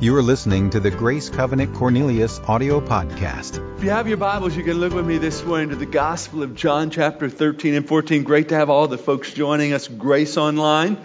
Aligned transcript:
You 0.00 0.16
are 0.16 0.22
listening 0.22 0.70
to 0.70 0.80
the 0.80 0.90
Grace 0.90 1.28
Covenant 1.28 1.74
Cornelius 1.74 2.40
audio 2.48 2.80
podcast. 2.80 3.76
If 3.76 3.84
you 3.84 3.90
have 3.90 4.08
your 4.08 4.16
Bibles, 4.16 4.56
you 4.56 4.64
can 4.64 4.80
look 4.80 4.94
with 4.94 5.06
me 5.06 5.18
this 5.18 5.44
morning 5.44 5.68
to 5.68 5.76
the 5.76 5.84
Gospel 5.84 6.42
of 6.42 6.54
John, 6.54 6.88
chapter 6.88 7.28
13 7.28 7.74
and 7.74 7.86
14. 7.86 8.22
Great 8.22 8.48
to 8.48 8.54
have 8.54 8.70
all 8.70 8.88
the 8.88 8.96
folks 8.96 9.30
joining 9.34 9.74
us, 9.74 9.88
Grace 9.88 10.38
Online. 10.38 10.96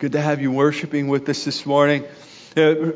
Good 0.00 0.12
to 0.12 0.20
have 0.20 0.42
you 0.42 0.50
worshiping 0.50 1.06
with 1.06 1.28
us 1.28 1.44
this 1.44 1.64
morning. 1.64 2.06
Uh, 2.56 2.94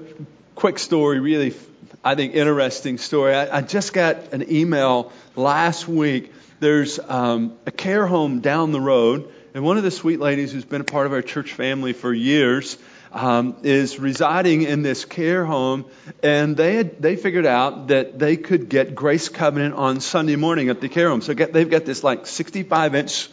quick 0.56 0.80
story, 0.80 1.20
really, 1.20 1.54
I 2.02 2.16
think, 2.16 2.34
interesting 2.34 2.98
story. 2.98 3.32
I, 3.32 3.58
I 3.58 3.60
just 3.60 3.92
got 3.92 4.32
an 4.32 4.52
email 4.52 5.12
last 5.36 5.86
week. 5.86 6.32
There's 6.58 6.98
um, 6.98 7.56
a 7.64 7.70
care 7.70 8.08
home 8.08 8.40
down 8.40 8.72
the 8.72 8.80
road, 8.80 9.32
and 9.54 9.62
one 9.62 9.76
of 9.76 9.84
the 9.84 9.92
sweet 9.92 10.18
ladies 10.18 10.50
who's 10.50 10.64
been 10.64 10.80
a 10.80 10.84
part 10.84 11.06
of 11.06 11.12
our 11.12 11.22
church 11.22 11.52
family 11.52 11.92
for 11.92 12.12
years 12.12 12.76
um, 13.12 13.56
is 13.62 13.98
residing 13.98 14.62
in 14.62 14.82
this 14.82 15.04
care 15.04 15.44
home, 15.44 15.86
and 16.22 16.56
they 16.56 16.76
had, 16.76 17.00
they 17.00 17.16
figured 17.16 17.46
out 17.46 17.88
that 17.88 18.18
they 18.18 18.36
could 18.36 18.68
get 18.68 18.94
Grace 18.94 19.28
Covenant 19.28 19.74
on 19.74 20.00
Sunday 20.00 20.36
morning 20.36 20.68
at 20.68 20.80
the 20.80 20.88
care 20.88 21.08
home. 21.08 21.22
So 21.22 21.34
get, 21.34 21.52
they've 21.52 21.68
got 21.68 21.84
this 21.84 22.04
like 22.04 22.26
65 22.26 22.94
inch 22.94 23.28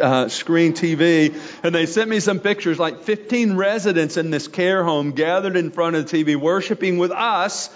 uh, 0.00 0.28
screen 0.28 0.72
TV, 0.72 1.34
and 1.62 1.74
they 1.74 1.86
sent 1.86 2.10
me 2.10 2.20
some 2.20 2.40
pictures, 2.40 2.78
like 2.78 3.02
15 3.02 3.56
residents 3.56 4.16
in 4.16 4.30
this 4.30 4.48
care 4.48 4.84
home 4.84 5.12
gathered 5.12 5.56
in 5.56 5.70
front 5.70 5.96
of 5.96 6.08
the 6.08 6.24
TV, 6.24 6.36
worshiping 6.36 6.98
with 6.98 7.10
us 7.10 7.70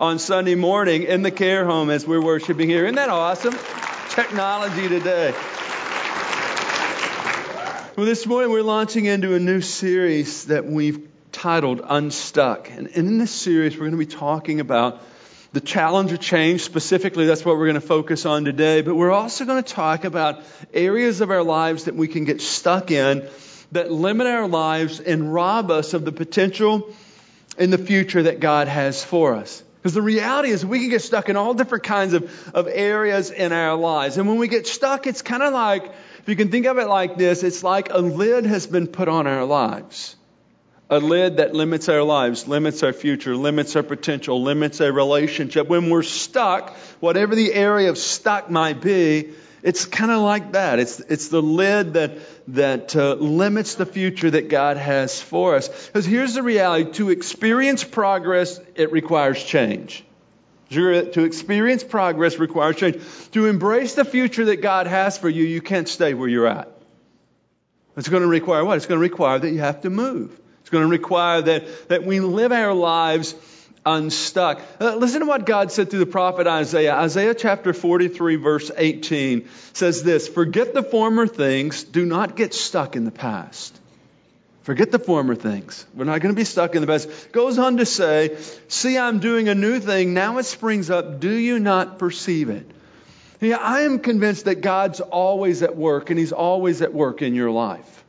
on 0.00 0.18
Sunday 0.18 0.54
morning 0.54 1.04
in 1.04 1.22
the 1.22 1.30
care 1.30 1.64
home 1.64 1.90
as 1.90 2.06
we're 2.06 2.22
worshiping 2.22 2.68
here. 2.68 2.84
Isn't 2.84 2.96
that 2.96 3.10
awesome? 3.10 3.54
Technology 4.10 4.88
today. 4.88 5.34
Well, 7.96 8.06
this 8.06 8.26
morning 8.26 8.50
we're 8.50 8.62
launching 8.62 9.04
into 9.04 9.34
a 9.34 9.38
new 9.38 9.60
series 9.60 10.46
that 10.46 10.66
we've 10.66 11.06
titled 11.30 11.80
Unstuck. 11.80 12.68
And 12.68 12.88
in 12.88 13.18
this 13.18 13.30
series, 13.30 13.74
we're 13.74 13.88
going 13.88 13.92
to 13.92 13.98
be 13.98 14.06
talking 14.06 14.58
about 14.58 15.00
the 15.52 15.60
challenge 15.60 16.10
of 16.10 16.18
change. 16.18 16.62
Specifically, 16.62 17.26
that's 17.26 17.44
what 17.44 17.56
we're 17.56 17.66
going 17.66 17.80
to 17.80 17.80
focus 17.80 18.26
on 18.26 18.44
today. 18.44 18.82
But 18.82 18.96
we're 18.96 19.12
also 19.12 19.44
going 19.44 19.62
to 19.62 19.72
talk 19.72 20.02
about 20.02 20.42
areas 20.72 21.20
of 21.20 21.30
our 21.30 21.44
lives 21.44 21.84
that 21.84 21.94
we 21.94 22.08
can 22.08 22.24
get 22.24 22.40
stuck 22.40 22.90
in 22.90 23.28
that 23.70 23.92
limit 23.92 24.26
our 24.26 24.48
lives 24.48 24.98
and 24.98 25.32
rob 25.32 25.70
us 25.70 25.94
of 25.94 26.04
the 26.04 26.10
potential 26.10 26.92
in 27.58 27.70
the 27.70 27.78
future 27.78 28.24
that 28.24 28.40
God 28.40 28.66
has 28.66 29.04
for 29.04 29.36
us. 29.36 29.62
Because 29.76 29.94
the 29.94 30.02
reality 30.02 30.48
is 30.48 30.66
we 30.66 30.80
can 30.80 30.88
get 30.88 31.02
stuck 31.02 31.28
in 31.28 31.36
all 31.36 31.54
different 31.54 31.84
kinds 31.84 32.12
of, 32.12 32.50
of 32.56 32.66
areas 32.66 33.30
in 33.30 33.52
our 33.52 33.76
lives. 33.76 34.18
And 34.18 34.26
when 34.26 34.38
we 34.38 34.48
get 34.48 34.66
stuck, 34.66 35.06
it's 35.06 35.22
kind 35.22 35.44
of 35.44 35.52
like 35.52 35.92
if 36.24 36.30
you 36.30 36.36
can 36.36 36.50
think 36.50 36.64
of 36.64 36.78
it 36.78 36.88
like 36.88 37.18
this, 37.18 37.42
it's 37.42 37.62
like 37.62 37.90
a 37.90 37.98
lid 37.98 38.46
has 38.46 38.66
been 38.66 38.86
put 38.86 39.08
on 39.08 39.26
our 39.26 39.44
lives. 39.44 40.16
A 40.88 40.98
lid 40.98 41.36
that 41.36 41.54
limits 41.54 41.90
our 41.90 42.02
lives, 42.02 42.48
limits 42.48 42.82
our 42.82 42.94
future, 42.94 43.36
limits 43.36 43.76
our 43.76 43.82
potential, 43.82 44.42
limits 44.42 44.80
our 44.80 44.90
relationship. 44.90 45.68
When 45.68 45.90
we're 45.90 46.02
stuck, 46.02 46.74
whatever 47.00 47.34
the 47.34 47.52
area 47.52 47.90
of 47.90 47.98
stuck 47.98 48.48
might 48.48 48.80
be, 48.80 49.34
it's 49.62 49.84
kind 49.84 50.10
of 50.10 50.22
like 50.22 50.52
that. 50.52 50.78
It's, 50.78 50.98
it's 50.98 51.28
the 51.28 51.42
lid 51.42 51.92
that, 51.92 52.16
that 52.48 52.96
uh, 52.96 53.16
limits 53.16 53.74
the 53.74 53.84
future 53.84 54.30
that 54.30 54.48
God 54.48 54.78
has 54.78 55.20
for 55.20 55.56
us. 55.56 55.68
Because 55.68 56.06
here's 56.06 56.32
the 56.32 56.42
reality 56.42 56.90
to 56.92 57.10
experience 57.10 57.84
progress, 57.84 58.58
it 58.74 58.92
requires 58.92 59.44
change. 59.44 60.03
To 60.74 61.24
experience 61.24 61.84
progress 61.84 62.38
requires 62.38 62.76
change. 62.76 63.02
To 63.32 63.46
embrace 63.46 63.94
the 63.94 64.04
future 64.04 64.46
that 64.46 64.56
God 64.56 64.86
has 64.86 65.16
for 65.16 65.28
you, 65.28 65.44
you 65.44 65.60
can't 65.60 65.88
stay 65.88 66.14
where 66.14 66.28
you're 66.28 66.46
at. 66.46 66.70
It's 67.96 68.08
going 68.08 68.22
to 68.22 68.28
require 68.28 68.64
what? 68.64 68.76
It's 68.76 68.86
going 68.86 68.98
to 68.98 69.02
require 69.02 69.38
that 69.38 69.50
you 69.50 69.60
have 69.60 69.82
to 69.82 69.90
move. 69.90 70.38
It's 70.60 70.70
going 70.70 70.84
to 70.84 70.90
require 70.90 71.42
that, 71.42 71.88
that 71.88 72.04
we 72.04 72.20
live 72.20 72.50
our 72.52 72.74
lives 72.74 73.34
unstuck. 73.86 74.60
Uh, 74.80 74.96
listen 74.96 75.20
to 75.20 75.26
what 75.26 75.46
God 75.46 75.70
said 75.70 75.90
through 75.90 76.00
the 76.00 76.06
prophet 76.06 76.46
Isaiah. 76.46 76.94
Isaiah 76.94 77.34
chapter 77.34 77.72
43, 77.72 78.36
verse 78.36 78.70
18 78.76 79.48
says 79.72 80.02
this 80.02 80.26
Forget 80.26 80.74
the 80.74 80.82
former 80.82 81.26
things, 81.26 81.84
do 81.84 82.04
not 82.04 82.36
get 82.36 82.54
stuck 82.54 82.96
in 82.96 83.04
the 83.04 83.10
past. 83.10 83.78
Forget 84.64 84.90
the 84.90 84.98
former 84.98 85.34
things. 85.34 85.84
We're 85.94 86.06
not 86.06 86.22
going 86.22 86.34
to 86.34 86.38
be 86.38 86.44
stuck 86.44 86.74
in 86.74 86.80
the 86.80 86.86
past. 86.86 87.32
Goes 87.32 87.58
on 87.58 87.76
to 87.76 87.86
say, 87.86 88.38
See, 88.68 88.96
I'm 88.96 89.18
doing 89.18 89.50
a 89.50 89.54
new 89.54 89.78
thing. 89.78 90.14
Now 90.14 90.38
it 90.38 90.44
springs 90.44 90.88
up. 90.88 91.20
Do 91.20 91.30
you 91.30 91.58
not 91.58 91.98
perceive 91.98 92.48
it? 92.48 92.70
Yeah, 93.42 93.58
I 93.58 93.82
am 93.82 93.98
convinced 93.98 94.46
that 94.46 94.62
God's 94.62 95.00
always 95.00 95.62
at 95.62 95.76
work, 95.76 96.08
and 96.08 96.18
He's 96.18 96.32
always 96.32 96.80
at 96.80 96.94
work 96.94 97.20
in 97.20 97.34
your 97.34 97.50
life. 97.50 98.04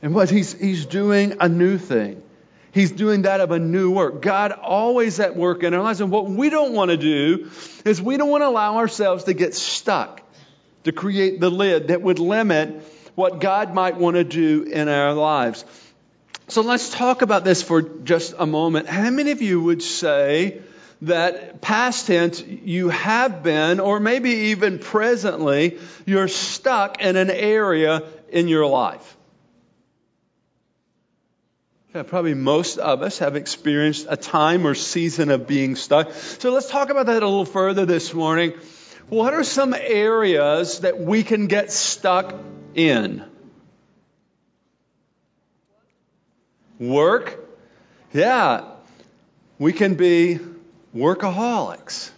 And 0.00 0.14
what 0.14 0.30
He's, 0.30 0.52
he's 0.52 0.86
doing 0.86 1.38
a 1.40 1.48
new 1.48 1.76
thing. 1.76 2.22
He's 2.70 2.92
doing 2.92 3.22
that 3.22 3.40
of 3.40 3.50
a 3.50 3.58
new 3.58 3.90
work. 3.90 4.22
God 4.22 4.52
always 4.52 5.18
at 5.18 5.34
work 5.34 5.64
in 5.64 5.74
our 5.74 5.82
lives. 5.82 6.00
And 6.00 6.12
what 6.12 6.26
we 6.26 6.50
don't 6.50 6.72
want 6.72 6.92
to 6.92 6.96
do 6.96 7.50
is 7.84 8.00
we 8.00 8.16
don't 8.16 8.30
want 8.30 8.42
to 8.42 8.48
allow 8.48 8.76
ourselves 8.76 9.24
to 9.24 9.34
get 9.34 9.54
stuck, 9.54 10.22
to 10.84 10.92
create 10.92 11.40
the 11.40 11.50
lid 11.50 11.88
that 11.88 12.00
would 12.00 12.20
limit 12.20 12.80
what 13.14 13.40
God 13.40 13.74
might 13.74 13.96
want 13.96 14.16
to 14.16 14.24
do 14.24 14.62
in 14.64 14.88
our 14.88 15.12
lives. 15.12 15.64
So 16.48 16.60
let's 16.60 16.90
talk 16.90 17.22
about 17.22 17.44
this 17.44 17.62
for 17.62 17.80
just 17.80 18.34
a 18.38 18.46
moment. 18.46 18.88
How 18.88 19.08
many 19.10 19.30
of 19.30 19.40
you 19.40 19.62
would 19.62 19.82
say 19.82 20.60
that 21.02 21.60
past 21.60 22.06
tense 22.06 22.42
you 22.42 22.88
have 22.90 23.42
been, 23.42 23.80
or 23.80 24.00
maybe 24.00 24.30
even 24.50 24.78
presently, 24.78 25.78
you're 26.06 26.28
stuck 26.28 27.00
in 27.00 27.16
an 27.16 27.30
area 27.30 28.02
in 28.30 28.48
your 28.48 28.66
life? 28.66 29.16
Yeah, 31.94 32.02
probably 32.02 32.34
most 32.34 32.78
of 32.78 33.02
us 33.02 33.18
have 33.20 33.36
experienced 33.36 34.06
a 34.10 34.16
time 34.16 34.66
or 34.66 34.74
season 34.74 35.30
of 35.30 35.46
being 35.46 35.76
stuck. 35.76 36.12
So 36.12 36.50
let's 36.50 36.68
talk 36.68 36.90
about 36.90 37.06
that 37.06 37.22
a 37.22 37.26
little 37.26 37.44
further 37.44 37.86
this 37.86 38.12
morning. 38.12 38.54
What 39.08 39.32
are 39.32 39.44
some 39.44 39.74
areas 39.74 40.80
that 40.80 40.98
we 40.98 41.22
can 41.22 41.46
get 41.46 41.70
stuck 41.70 42.34
in? 42.74 43.24
Work? 46.78 47.40
Yeah, 48.12 48.64
we 49.58 49.72
can 49.72 49.94
be 49.94 50.38
workaholics. 50.94 52.10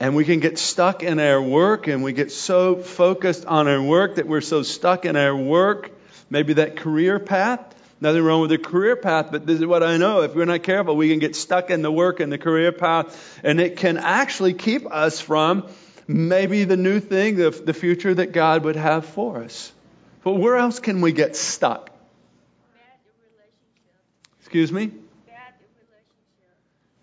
And 0.00 0.14
we 0.14 0.24
can 0.24 0.40
get 0.40 0.58
stuck 0.58 1.02
in 1.02 1.18
our 1.18 1.42
work 1.42 1.88
and 1.88 2.04
we 2.04 2.12
get 2.12 2.30
so 2.30 2.76
focused 2.76 3.46
on 3.46 3.66
our 3.66 3.82
work 3.82 4.16
that 4.16 4.28
we're 4.28 4.40
so 4.40 4.62
stuck 4.62 5.04
in 5.04 5.16
our 5.16 5.34
work, 5.34 5.90
maybe 6.30 6.54
that 6.54 6.76
career 6.76 7.18
path. 7.18 7.74
Nothing 8.00 8.22
wrong 8.22 8.40
with 8.40 8.50
the 8.50 8.58
career 8.58 8.94
path, 8.94 9.30
but 9.32 9.44
this 9.44 9.58
is 9.58 9.66
what 9.66 9.82
I 9.82 9.96
know. 9.96 10.22
If 10.22 10.36
we're 10.36 10.44
not 10.44 10.62
careful, 10.62 10.96
we 10.96 11.08
can 11.08 11.18
get 11.18 11.34
stuck 11.34 11.70
in 11.70 11.82
the 11.82 11.90
work 11.90 12.20
and 12.20 12.30
the 12.30 12.38
career 12.38 12.70
path, 12.70 13.40
and 13.42 13.60
it 13.60 13.76
can 13.76 13.96
actually 13.96 14.54
keep 14.54 14.86
us 14.86 15.20
from 15.20 15.68
maybe 16.08 16.64
the 16.64 16.76
new 16.76 16.98
thing, 16.98 17.36
the, 17.36 17.50
the 17.50 17.74
future 17.74 18.14
that 18.14 18.32
God 18.32 18.64
would 18.64 18.76
have 18.76 19.04
for 19.04 19.44
us. 19.44 19.70
But 20.24 20.32
where 20.32 20.56
else 20.56 20.80
can 20.80 21.02
we 21.02 21.12
get 21.12 21.36
stuck? 21.36 21.90
Excuse 24.40 24.72
me? 24.72 24.90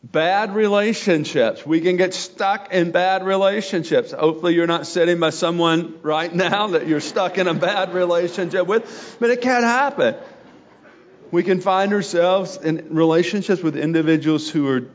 Bad 0.03 0.55
relationships. 0.55 1.65
We 1.65 1.81
can 1.81 1.97
get 1.97 2.13
stuck 2.13 2.71
in 2.71 2.91
bad 2.91 3.25
relationships. 3.25 4.11
Hopefully, 4.11 4.53
you're 4.53 4.67
not 4.67 4.87
sitting 4.87 5.19
by 5.19 5.31
someone 5.31 5.99
right 6.01 6.33
now 6.33 6.67
that 6.67 6.87
you're 6.87 7.01
stuck 7.01 7.37
in 7.37 7.47
a 7.47 7.53
bad 7.53 7.93
relationship 7.93 8.65
with, 8.67 9.17
but 9.19 9.29
it 9.29 9.41
can 9.41 9.63
happen. 9.63 10.15
We 11.31 11.43
can 11.43 11.59
find 11.59 11.91
ourselves 11.93 12.57
in 12.57 12.87
relationships 12.91 13.61
with 13.61 13.75
individuals 13.75 14.49
who 14.49 14.67
are 14.69 14.87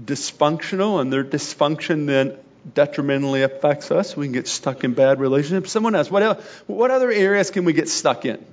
dysfunctional, 0.00 1.00
and 1.00 1.12
their 1.12 1.24
dysfunction 1.24 2.06
then 2.06 2.38
detrimentally 2.74 3.42
affects 3.42 3.90
us. 3.90 4.16
We 4.16 4.26
can 4.26 4.32
get 4.32 4.48
stuck 4.48 4.84
in 4.84 4.94
bad 4.94 5.20
relationships. 5.20 5.70
Someone 5.70 5.94
else, 5.94 6.10
what, 6.10 6.22
else, 6.22 6.42
what 6.66 6.90
other 6.90 7.10
areas 7.10 7.50
can 7.50 7.64
we 7.64 7.72
get 7.72 7.88
stuck 7.88 8.24
in? 8.24 8.44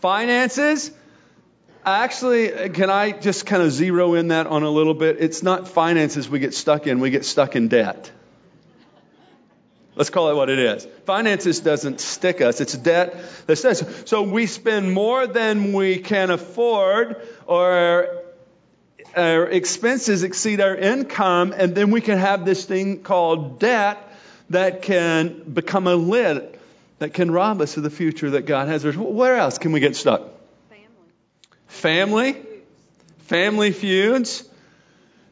Finances. 0.00 0.90
Actually, 1.84 2.68
can 2.70 2.90
I 2.90 3.12
just 3.12 3.46
kind 3.46 3.62
of 3.62 3.72
zero 3.72 4.14
in 4.14 4.28
that 4.28 4.46
on 4.46 4.62
a 4.62 4.70
little 4.70 4.94
bit? 4.94 5.16
It's 5.20 5.42
not 5.42 5.68
finances 5.68 6.28
we 6.28 6.38
get 6.38 6.54
stuck 6.54 6.86
in, 6.86 7.00
we 7.00 7.10
get 7.10 7.24
stuck 7.24 7.56
in 7.56 7.68
debt. 7.68 8.10
Let's 9.98 10.10
call 10.10 10.30
it 10.30 10.36
what 10.36 10.48
it 10.48 10.60
is. 10.60 10.86
Finances 11.06 11.58
doesn't 11.58 12.00
stick 12.00 12.40
us. 12.40 12.60
It's 12.60 12.74
debt 12.74 13.20
that 13.46 13.56
says. 13.56 14.02
So 14.06 14.22
we 14.22 14.46
spend 14.46 14.92
more 14.92 15.26
than 15.26 15.72
we 15.72 15.98
can 15.98 16.30
afford 16.30 17.20
or 17.46 18.22
our 19.16 19.46
expenses 19.46 20.22
exceed 20.22 20.60
our 20.60 20.74
income, 20.74 21.54
and 21.56 21.74
then 21.74 21.90
we 21.90 22.00
can 22.00 22.18
have 22.18 22.44
this 22.44 22.64
thing 22.64 23.02
called 23.02 23.58
debt 23.58 23.98
that 24.50 24.82
can 24.82 25.42
become 25.52 25.86
a 25.86 25.94
lid 25.94 26.58
that 26.98 27.14
can 27.14 27.30
rob 27.30 27.60
us 27.60 27.76
of 27.76 27.82
the 27.82 27.90
future 27.90 28.30
that 28.30 28.46
God 28.46 28.68
has. 28.68 28.84
Where 28.84 29.36
else 29.36 29.58
can 29.58 29.72
we 29.72 29.80
get 29.80 29.96
stuck? 29.96 30.22
Family. 30.68 31.66
Family. 31.66 32.36
Family 33.26 33.72
feuds. 33.72 34.48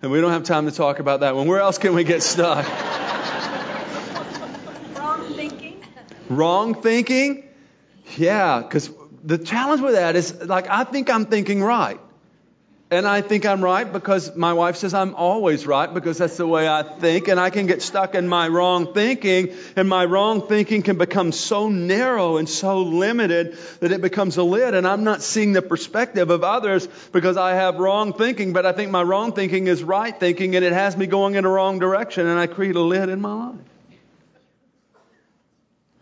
And 0.03 0.13
we 0.13 0.21
don't 0.21 0.33
have 0.33 0.45
time 0.45 0.67
to 0.67 0.73
talk 0.73 0.99
about 0.99 1.21
that 1.21 1.35
one. 1.35 1.49
Where 1.49 1.61
else 1.61 1.79
can 1.79 1.95
we 1.95 2.05
get 2.05 2.23
stuck? 2.23 2.67
Wrong 4.97 5.35
thinking. 5.35 5.83
Wrong 6.29 6.75
thinking? 6.75 7.49
Yeah, 8.17 8.61
because 8.61 8.91
the 9.25 9.39
challenge 9.39 9.81
with 9.81 9.95
that 9.95 10.15
is 10.15 10.45
like, 10.45 10.69
I 10.69 10.85
think 10.85 11.11
I'm 11.11 11.27
thinking 11.27 11.63
right. 11.63 11.99
And 12.89 13.05
I 13.05 13.21
think 13.21 13.45
I'm 13.45 13.65
right 13.65 13.93
because 13.93 14.37
my 14.37 14.53
wife 14.53 14.77
says 14.77 14.95
I'm 14.95 15.17
always 15.17 15.67
right 15.67 15.93
because 15.93 16.19
that's 16.19 16.37
the 16.37 16.47
way 16.47 16.69
I 16.69 16.85
think. 16.85 17.27
And 17.27 17.41
I 17.41 17.51
can 17.51 17.67
get 17.67 17.83
stuck 17.83 18.15
in 18.15 18.29
my 18.29 18.47
wrong 18.47 18.95
thinking. 18.95 19.53
And 19.75 19.89
my 19.89 20.05
wrong 20.05 20.47
thinking 20.47 20.83
can 20.83 20.97
become 20.97 21.33
so 21.33 21.69
narrow 21.69 22.37
and 22.37 22.49
so 22.49 22.83
limited 22.83 23.59
that 23.81 23.91
it 23.91 24.01
becomes 24.01 24.37
a 24.37 24.45
lid. 24.45 24.75
And 24.75 24.87
I'm 24.87 25.03
not 25.03 25.21
seeing 25.23 25.53
the 25.53 25.63
perspective 25.63 26.31
of 26.31 26.45
others 26.45 26.87
because 27.11 27.37
I 27.37 27.55
have 27.55 27.75
wrong 27.75 28.13
thinking. 28.13 28.53
But 28.53 28.67
I 28.67 28.73
think 28.73 28.93
my 28.93 29.03
wrong 29.03 29.33
thinking 29.33 29.67
is 29.67 29.83
right 29.83 30.19
thinking 30.19 30.55
and 30.55 30.65
it 30.65 30.73
has 30.73 30.97
me 30.97 31.07
going 31.09 31.35
in 31.35 31.45
a 31.45 31.49
wrong 31.49 31.81
direction. 31.81 32.29
And 32.29 32.39
I 32.39 32.47
create 32.47 32.77
a 32.77 32.81
lid 32.81 33.09
in 33.09 33.21
my 33.21 33.33
life. 33.33 33.61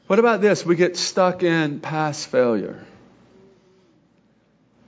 What 0.07 0.19
about 0.19 0.43
this? 0.43 0.67
We 0.67 0.77
get 0.77 0.99
stuck 0.99 1.43
in 1.43 1.81
past 1.81 2.27
failure. 2.27 2.85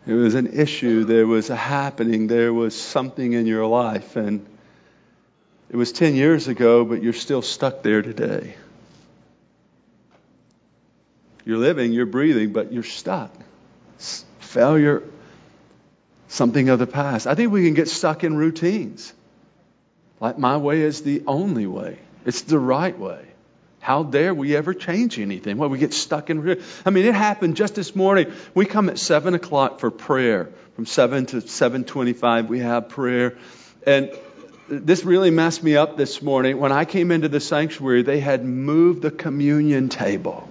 It 0.06 0.12
was 0.12 0.34
an 0.36 0.58
issue, 0.58 1.04
there 1.04 1.26
was 1.26 1.50
a 1.50 1.56
happening, 1.56 2.28
there 2.28 2.52
was 2.52 2.80
something 2.80 3.32
in 3.32 3.46
your 3.46 3.66
life, 3.66 4.14
and 4.14 4.46
it 5.68 5.76
was 5.76 5.90
10 5.90 6.14
years 6.14 6.46
ago, 6.46 6.84
but 6.84 7.02
you're 7.02 7.12
still 7.12 7.42
stuck 7.42 7.82
there 7.82 8.02
today. 8.02 8.54
You're 11.44 11.58
living, 11.58 11.92
you're 11.92 12.06
breathing, 12.06 12.52
but 12.52 12.72
you're 12.72 12.84
stuck. 12.84 13.32
Failure, 14.38 15.02
something 16.28 16.68
of 16.68 16.78
the 16.78 16.86
past. 16.86 17.26
I 17.26 17.34
think 17.34 17.50
we 17.50 17.64
can 17.64 17.74
get 17.74 17.88
stuck 17.88 18.22
in 18.22 18.36
routines. 18.36 19.12
Like 20.20 20.38
my 20.38 20.56
way 20.56 20.82
is 20.82 21.02
the 21.02 21.24
only 21.26 21.66
way, 21.66 21.98
it's 22.24 22.42
the 22.42 22.58
right 22.58 22.96
way. 22.96 23.24
How 23.86 24.02
dare 24.02 24.34
we 24.34 24.56
ever 24.56 24.74
change 24.74 25.16
anything? 25.20 25.58
Well, 25.58 25.68
we 25.68 25.78
get 25.78 25.94
stuck 25.94 26.28
in. 26.28 26.60
I 26.84 26.90
mean, 26.90 27.04
it 27.04 27.14
happened 27.14 27.54
just 27.54 27.76
this 27.76 27.94
morning. 27.94 28.32
We 28.52 28.66
come 28.66 28.88
at 28.88 28.98
seven 28.98 29.34
o'clock 29.34 29.78
for 29.78 29.92
prayer. 29.92 30.48
From 30.74 30.86
seven 30.86 31.26
to 31.26 31.40
seven 31.40 31.84
twenty-five, 31.84 32.48
we 32.48 32.58
have 32.58 32.88
prayer, 32.88 33.38
and 33.86 34.10
this 34.68 35.04
really 35.04 35.30
messed 35.30 35.62
me 35.62 35.76
up 35.76 35.96
this 35.96 36.20
morning. 36.20 36.58
When 36.58 36.72
I 36.72 36.84
came 36.84 37.12
into 37.12 37.28
the 37.28 37.38
sanctuary, 37.38 38.02
they 38.02 38.18
had 38.18 38.44
moved 38.44 39.02
the 39.02 39.12
communion 39.12 39.88
table. 39.88 40.48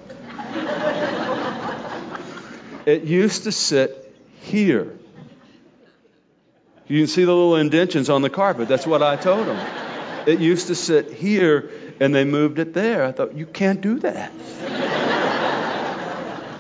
it 2.86 3.04
used 3.04 3.44
to 3.44 3.52
sit 3.52 4.16
here. 4.44 4.94
You 6.88 7.02
can 7.02 7.08
see 7.08 7.26
the 7.26 7.34
little 7.34 7.58
indentions 7.58 8.10
on 8.10 8.22
the 8.22 8.30
carpet. 8.30 8.70
That's 8.70 8.88
what 8.88 9.04
I 9.04 9.18
told 9.18 9.46
them. 9.46 9.60
It 10.26 10.40
used 10.40 10.68
to 10.68 10.76
sit 10.76 11.12
here 11.12 11.70
and 12.00 12.14
they 12.14 12.24
moved 12.26 12.60
it 12.60 12.74
there. 12.74 13.06
I 13.06 13.12
thought, 13.12 13.36
you 13.36 13.46
can't 13.46 13.82
do 13.82 14.00
that. 14.00 14.32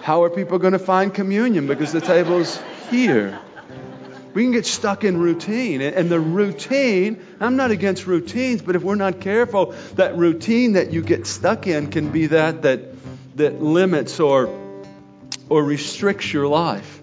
How 0.03 0.23
are 0.23 0.29
people 0.29 0.59
going 0.59 0.73
to 0.73 0.79
find 0.79 1.13
communion? 1.13 1.67
Because 1.67 1.91
the 1.91 2.01
table's 2.01 2.61
here. 2.89 3.39
We 4.35 4.43
can 4.43 4.51
get 4.51 4.65
stuck 4.65 5.03
in 5.03 5.17
routine. 5.17 5.81
And 5.81 6.09
the 6.09 6.19
routine, 6.19 7.25
I'm 7.39 7.55
not 7.55 7.71
against 7.71 8.05
routines, 8.05 8.61
but 8.61 8.75
if 8.75 8.83
we're 8.83 8.95
not 8.95 9.21
careful, 9.21 9.73
that 9.95 10.17
routine 10.17 10.73
that 10.73 10.91
you 10.91 11.01
get 11.01 11.25
stuck 11.25 11.67
in 11.67 11.89
can 11.89 12.11
be 12.11 12.27
that 12.27 12.63
that, 12.63 12.81
that 13.37 13.61
limits 13.61 14.19
or, 14.19 14.49
or 15.49 15.63
restricts 15.63 16.31
your 16.31 16.47
life. 16.47 17.01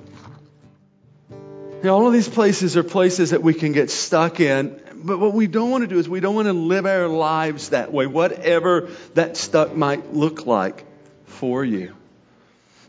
You 1.82 1.88
know, 1.88 1.96
all 1.96 2.06
of 2.06 2.12
these 2.12 2.29
places 2.29 2.76
are 2.76 2.84
places 2.84 3.31
that 3.31 3.43
we 3.43 3.55
can 3.55 3.73
get 3.73 3.90
stuck 3.90 4.38
in 4.40 4.81
but 5.05 5.19
what 5.19 5.34
we 5.34 5.46
don't 5.46 5.70
want 5.70 5.82
to 5.82 5.88
do 5.88 5.99
is 5.99 6.08
we 6.08 6.20
don't 6.20 6.34
want 6.34 6.46
to 6.46 6.52
live 6.52 6.87
our 6.87 7.08
lives 7.08 7.70
that 7.70 7.93
way, 7.93 8.06
whatever 8.06 8.88
that 9.14 9.37
stuck 9.37 9.75
might 9.75 10.14
look 10.14 10.46
like 10.46 10.84
for 11.26 11.64
you. 11.64 11.79
you 11.81 11.94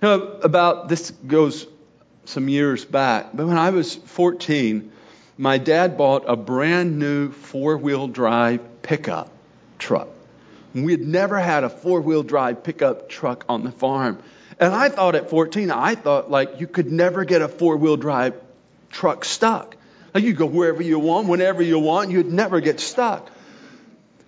know, 0.02 0.40
about 0.44 0.90
this 0.90 1.12
goes 1.12 1.66
some 2.26 2.48
years 2.48 2.86
back, 2.86 3.30
but 3.34 3.48
when 3.48 3.58
I 3.58 3.72
was 3.72 3.96
14, 3.96 4.92
my 5.38 5.58
dad 5.58 5.98
bought 5.98 6.26
a 6.28 6.36
brand 6.36 7.00
new 7.00 7.32
four 7.32 7.78
wheel 7.78 8.08
drive 8.08 8.82
pickup 8.82 9.32
truck. 9.80 10.08
We 10.74 10.92
had 10.92 11.02
never 11.02 11.40
had 11.40 11.64
a 11.64 11.70
four 11.70 12.02
wheel 12.02 12.24
drive 12.24 12.64
pickup 12.64 13.10
truck 13.10 13.46
on 13.50 13.64
the 13.64 13.72
farm. 13.72 14.20
And 14.60 14.74
I 14.74 14.90
thought 14.90 15.16
at 15.16 15.30
14, 15.30 15.72
I 15.72 15.96
thought 15.96 16.30
like 16.30 16.60
you 16.60 16.68
could 16.68 16.92
never 16.92 17.26
get 17.26 17.42
a 17.42 17.48
four 17.48 17.78
wheel 17.78 17.98
drive 17.98 18.36
truck 18.94 19.26
stuck. 19.26 19.76
You 20.16 20.34
go 20.34 20.46
wherever 20.46 20.82
you 20.82 21.00
want, 21.00 21.28
whenever 21.28 21.62
you 21.62 21.80
want. 21.80 22.12
You'd 22.12 22.32
never 22.32 22.62
get 22.62 22.80
stuck. 22.80 23.30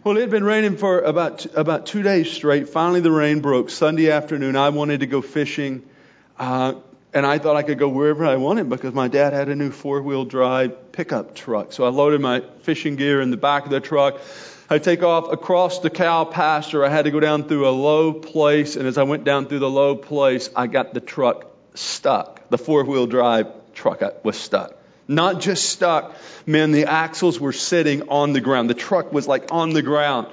Well, 0.04 0.18
it 0.18 0.22
had 0.22 0.32
been 0.32 0.44
raining 0.44 0.78
for 0.78 1.00
about 1.00 1.46
about 1.56 1.86
two 1.86 2.02
days 2.02 2.32
straight. 2.32 2.70
Finally, 2.70 3.02
the 3.02 3.12
rain 3.12 3.40
broke. 3.40 3.70
Sunday 3.70 4.12
afternoon, 4.12 4.56
I 4.56 4.70
wanted 4.70 5.00
to 5.02 5.08
go 5.08 5.22
fishing, 5.22 5.84
uh, 6.38 6.74
and 7.14 7.26
I 7.26 7.38
thought 7.38 7.56
I 7.56 7.64
could 7.64 7.80
go 7.80 7.90
wherever 7.90 8.26
I 8.26 8.36
wanted 8.36 8.70
because 8.70 8.94
my 8.94 9.08
dad 9.08 9.34
had 9.34 9.50
a 9.50 9.56
new 9.56 9.72
four-wheel 9.72 10.26
drive 10.26 10.92
pickup 10.92 11.36
truck. 11.36 11.72
So 11.72 11.86
I 11.86 11.90
loaded 11.90 12.22
my 12.22 12.42
fishing 12.64 12.96
gear 12.96 13.22
in 13.22 13.32
the 13.32 13.38
back 13.38 13.66
of 13.66 13.72
the 13.72 13.80
truck. 13.80 14.20
I 14.70 14.80
take 14.80 15.04
off 15.04 15.32
across 15.32 15.80
the 15.80 15.92
cow 15.92 16.26
pasture. 16.26 16.84
I 16.84 16.90
had 16.90 17.06
to 17.06 17.12
go 17.12 17.20
down 17.20 17.48
through 17.48 17.68
a 17.68 17.76
low 17.90 18.14
place, 18.14 18.76
and 18.76 18.88
as 18.88 18.98
I 18.98 19.04
went 19.04 19.24
down 19.24 19.48
through 19.48 19.60
the 19.60 19.70
low 19.70 19.96
place, 19.96 20.50
I 20.56 20.66
got 20.68 20.94
the 20.94 21.00
truck 21.00 21.46
stuck. 21.76 22.50
The 22.50 22.58
four-wheel 22.58 23.08
drive 23.08 23.48
truck 23.76 24.02
was 24.26 24.38
stuck. 24.38 24.74
Not 25.08 25.40
just 25.40 25.70
stuck, 25.70 26.16
man, 26.48 26.72
the 26.72 26.86
axles 26.86 27.40
were 27.40 27.54
sitting 27.54 28.10
on 28.10 28.34
the 28.34 28.42
ground. 28.42 28.70
The 28.70 28.74
truck 28.74 29.14
was 29.14 29.28
like 29.28 29.52
on 29.52 29.74
the 29.74 29.84
ground. 29.84 30.28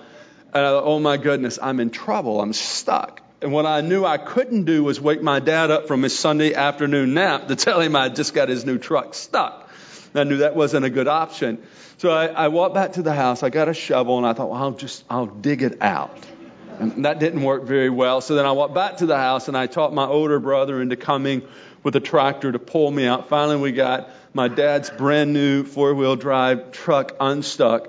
And 0.54 0.64
I 0.64 0.70
thought, 0.70 0.84
oh 0.84 0.98
my 0.98 1.18
goodness, 1.18 1.58
I'm 1.60 1.78
in 1.80 1.90
trouble. 1.90 2.40
I'm 2.40 2.54
stuck. 2.54 3.20
And 3.42 3.52
what 3.52 3.66
I 3.66 3.80
knew 3.80 4.04
I 4.04 4.18
couldn't 4.18 4.64
do 4.64 4.84
was 4.84 5.00
wake 5.00 5.22
my 5.22 5.40
dad 5.40 5.70
up 5.70 5.88
from 5.88 6.02
his 6.02 6.18
Sunday 6.18 6.54
afternoon 6.54 7.12
nap 7.12 7.48
to 7.48 7.56
tell 7.56 7.80
him 7.80 7.96
I 7.96 8.08
just 8.08 8.34
got 8.34 8.48
his 8.48 8.64
new 8.64 8.78
truck 8.78 9.14
stuck. 9.14 9.68
I 10.14 10.24
knew 10.24 10.38
that 10.38 10.54
wasn't 10.54 10.84
a 10.84 10.90
good 10.90 11.08
option. 11.08 11.62
So 11.98 12.10
I, 12.10 12.26
I 12.26 12.48
walked 12.48 12.74
back 12.74 12.92
to 12.92 13.02
the 13.02 13.12
house. 13.12 13.42
I 13.42 13.50
got 13.50 13.68
a 13.68 13.74
shovel 13.74 14.18
and 14.18 14.26
I 14.26 14.32
thought, 14.32 14.50
well, 14.50 14.62
I'll 14.62 14.72
just, 14.72 15.04
I'll 15.10 15.26
dig 15.26 15.62
it 15.62 15.82
out. 15.82 16.16
And 16.78 17.04
that 17.04 17.18
didn't 17.18 17.42
work 17.42 17.64
very 17.64 17.90
well. 17.90 18.20
So 18.20 18.34
then 18.34 18.46
I 18.46 18.52
walked 18.52 18.74
back 18.74 18.98
to 18.98 19.06
the 19.06 19.16
house 19.16 19.48
and 19.48 19.56
I 19.56 19.66
taught 19.66 19.92
my 19.92 20.06
older 20.06 20.38
brother 20.38 20.80
into 20.80 20.96
coming 20.96 21.42
with 21.82 21.96
a 21.96 22.00
tractor 22.00 22.52
to 22.52 22.58
pull 22.58 22.90
me 22.90 23.06
out. 23.06 23.28
Finally, 23.28 23.58
we 23.58 23.72
got 23.72 24.10
my 24.34 24.48
dad's 24.48 24.90
brand 24.90 25.32
new 25.32 25.64
four 25.64 25.94
wheel 25.94 26.16
drive 26.16 26.72
truck 26.72 27.16
unstuck. 27.20 27.88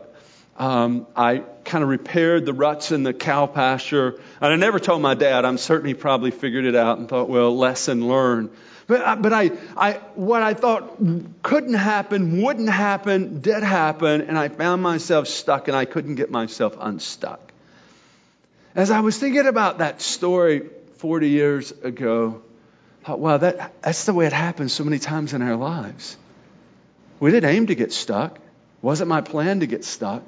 Um, 0.57 1.07
I 1.15 1.39
kind 1.65 1.83
of 1.83 1.89
repaired 1.89 2.45
the 2.45 2.53
ruts 2.53 2.91
in 2.91 3.03
the 3.03 3.13
cow 3.13 3.47
pasture. 3.47 4.19
And 4.41 4.53
I 4.53 4.55
never 4.55 4.79
told 4.79 5.01
my 5.01 5.15
dad. 5.15 5.45
I'm 5.45 5.57
certain 5.57 5.87
he 5.87 5.93
probably 5.93 6.31
figured 6.31 6.65
it 6.65 6.75
out 6.75 6.99
and 6.99 7.09
thought, 7.09 7.29
well, 7.29 7.55
lesson 7.57 8.07
learned. 8.07 8.49
But, 8.85 9.21
but 9.21 9.31
I, 9.33 9.51
I, 9.77 9.93
what 10.15 10.41
I 10.41 10.53
thought 10.53 10.97
couldn't 11.41 11.73
happen, 11.73 12.41
wouldn't 12.41 12.69
happen, 12.69 13.39
did 13.39 13.63
happen, 13.63 14.21
and 14.21 14.37
I 14.37 14.49
found 14.49 14.81
myself 14.81 15.27
stuck 15.27 15.69
and 15.69 15.77
I 15.77 15.85
couldn't 15.85 16.15
get 16.15 16.29
myself 16.29 16.75
unstuck. 16.79 17.39
As 18.75 18.91
I 18.91 18.99
was 18.99 19.17
thinking 19.17 19.47
about 19.47 19.77
that 19.77 20.01
story 20.01 20.69
40 20.97 21.29
years 21.29 21.71
ago, 21.71 22.41
I 22.41 22.52
thought, 23.03 23.19
wow, 23.19 23.37
that, 23.37 23.73
that's 23.81 24.05
the 24.05 24.13
way 24.13 24.25
it 24.25 24.33
happens 24.33 24.73
so 24.73 24.83
many 24.83 24.99
times 24.99 25.33
in 25.33 25.41
our 25.41 25.55
lives. 25.55 26.17
We 27.19 27.31
didn't 27.31 27.49
aim 27.49 27.67
to 27.67 27.75
get 27.75 27.91
stuck. 27.91 28.39
Wasn't 28.81 29.07
my 29.09 29.21
plan 29.21 29.61
to 29.61 29.67
get 29.67 29.85
stuck. 29.85 30.23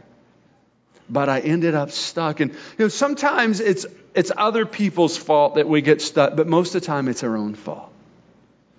But 1.09 1.29
I 1.29 1.39
ended 1.39 1.75
up 1.75 1.91
stuck. 1.91 2.39
And 2.39 2.51
you 2.51 2.57
know, 2.79 2.87
sometimes 2.87 3.59
it's 3.59 3.85
it's 4.15 4.31
other 4.35 4.65
people's 4.65 5.17
fault 5.17 5.55
that 5.55 5.67
we 5.67 5.81
get 5.81 6.01
stuck, 6.01 6.35
but 6.35 6.47
most 6.47 6.73
of 6.73 6.81
the 6.81 6.87
time 6.87 7.09
it's 7.09 7.23
our 7.23 7.35
own 7.35 7.53
fault. 7.53 7.91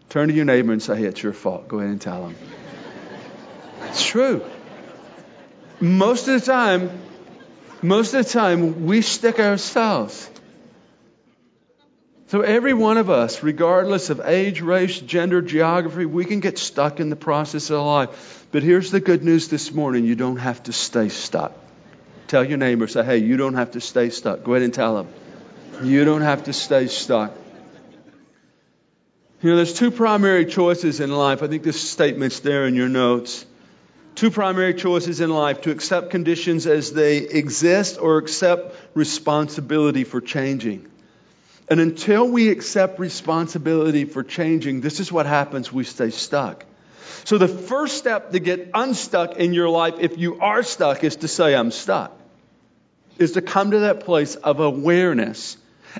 Turn 0.08 0.28
to 0.28 0.34
your 0.34 0.44
neighbor 0.44 0.72
and 0.72 0.82
say, 0.82 0.96
hey, 0.96 1.04
it's 1.04 1.22
your 1.22 1.34
fault. 1.34 1.68
Go 1.68 1.78
ahead 1.78 1.90
and 1.90 2.00
tell 2.00 2.22
them. 2.22 2.36
It's 3.82 4.04
true. 4.04 4.44
Most 5.78 6.26
of 6.26 6.40
the 6.40 6.46
time, 6.46 6.90
most 7.82 8.14
of 8.14 8.24
the 8.24 8.30
time, 8.30 8.86
we 8.86 9.02
stick 9.02 9.38
ourselves. 9.38 10.30
So, 12.28 12.40
every 12.40 12.74
one 12.74 12.98
of 12.98 13.08
us, 13.08 13.44
regardless 13.44 14.10
of 14.10 14.20
age, 14.24 14.60
race, 14.60 14.98
gender, 14.98 15.40
geography, 15.42 16.06
we 16.06 16.24
can 16.24 16.40
get 16.40 16.58
stuck 16.58 16.98
in 16.98 17.08
the 17.08 17.16
process 17.16 17.70
of 17.70 17.84
life. 17.86 18.46
But 18.50 18.64
here's 18.64 18.90
the 18.90 18.98
good 18.98 19.22
news 19.22 19.48
this 19.48 19.72
morning 19.72 20.04
you 20.04 20.16
don't 20.16 20.38
have 20.38 20.64
to 20.64 20.72
stay 20.72 21.08
stuck. 21.08 21.52
Tell 22.26 22.42
your 22.42 22.58
neighbor, 22.58 22.88
say, 22.88 23.04
hey, 23.04 23.18
you 23.18 23.36
don't 23.36 23.54
have 23.54 23.72
to 23.72 23.80
stay 23.80 24.10
stuck. 24.10 24.42
Go 24.42 24.54
ahead 24.54 24.64
and 24.64 24.74
tell 24.74 24.96
them. 24.96 25.08
You 25.84 26.04
don't 26.04 26.22
have 26.22 26.44
to 26.44 26.52
stay 26.52 26.88
stuck. 26.88 27.32
You 29.40 29.50
know, 29.50 29.56
there's 29.56 29.74
two 29.74 29.92
primary 29.92 30.46
choices 30.46 30.98
in 30.98 31.12
life. 31.12 31.44
I 31.44 31.46
think 31.46 31.62
this 31.62 31.80
statement's 31.80 32.40
there 32.40 32.66
in 32.66 32.74
your 32.74 32.88
notes. 32.88 33.46
Two 34.16 34.32
primary 34.32 34.74
choices 34.74 35.20
in 35.20 35.30
life 35.30 35.60
to 35.60 35.70
accept 35.70 36.10
conditions 36.10 36.66
as 36.66 36.90
they 36.90 37.18
exist 37.18 38.00
or 38.00 38.18
accept 38.18 38.74
responsibility 38.94 40.02
for 40.02 40.20
changing. 40.20 40.90
And 41.68 41.80
until 41.80 42.28
we 42.28 42.50
accept 42.50 43.00
responsibility 43.00 44.04
for 44.04 44.22
changing, 44.22 44.80
this 44.80 45.00
is 45.00 45.10
what 45.10 45.26
happens 45.26 45.72
we 45.72 45.84
stay 45.84 46.10
stuck. 46.10 46.64
So 47.24 47.38
the 47.38 47.48
first 47.48 47.98
step 47.98 48.32
to 48.32 48.38
get 48.38 48.70
unstuck 48.72 49.36
in 49.36 49.52
your 49.52 49.68
life, 49.68 49.94
if 49.98 50.16
you 50.16 50.38
are 50.40 50.62
stuck, 50.62 51.02
is 51.02 51.16
to 51.16 51.28
say, 51.28 51.56
I'm 51.56 51.72
stuck. 51.72 52.12
Is 53.18 53.32
to 53.32 53.42
come 53.42 53.72
to 53.72 53.80
that 53.80 54.00
place 54.00 54.36
of 54.36 54.60
awareness 54.60 55.56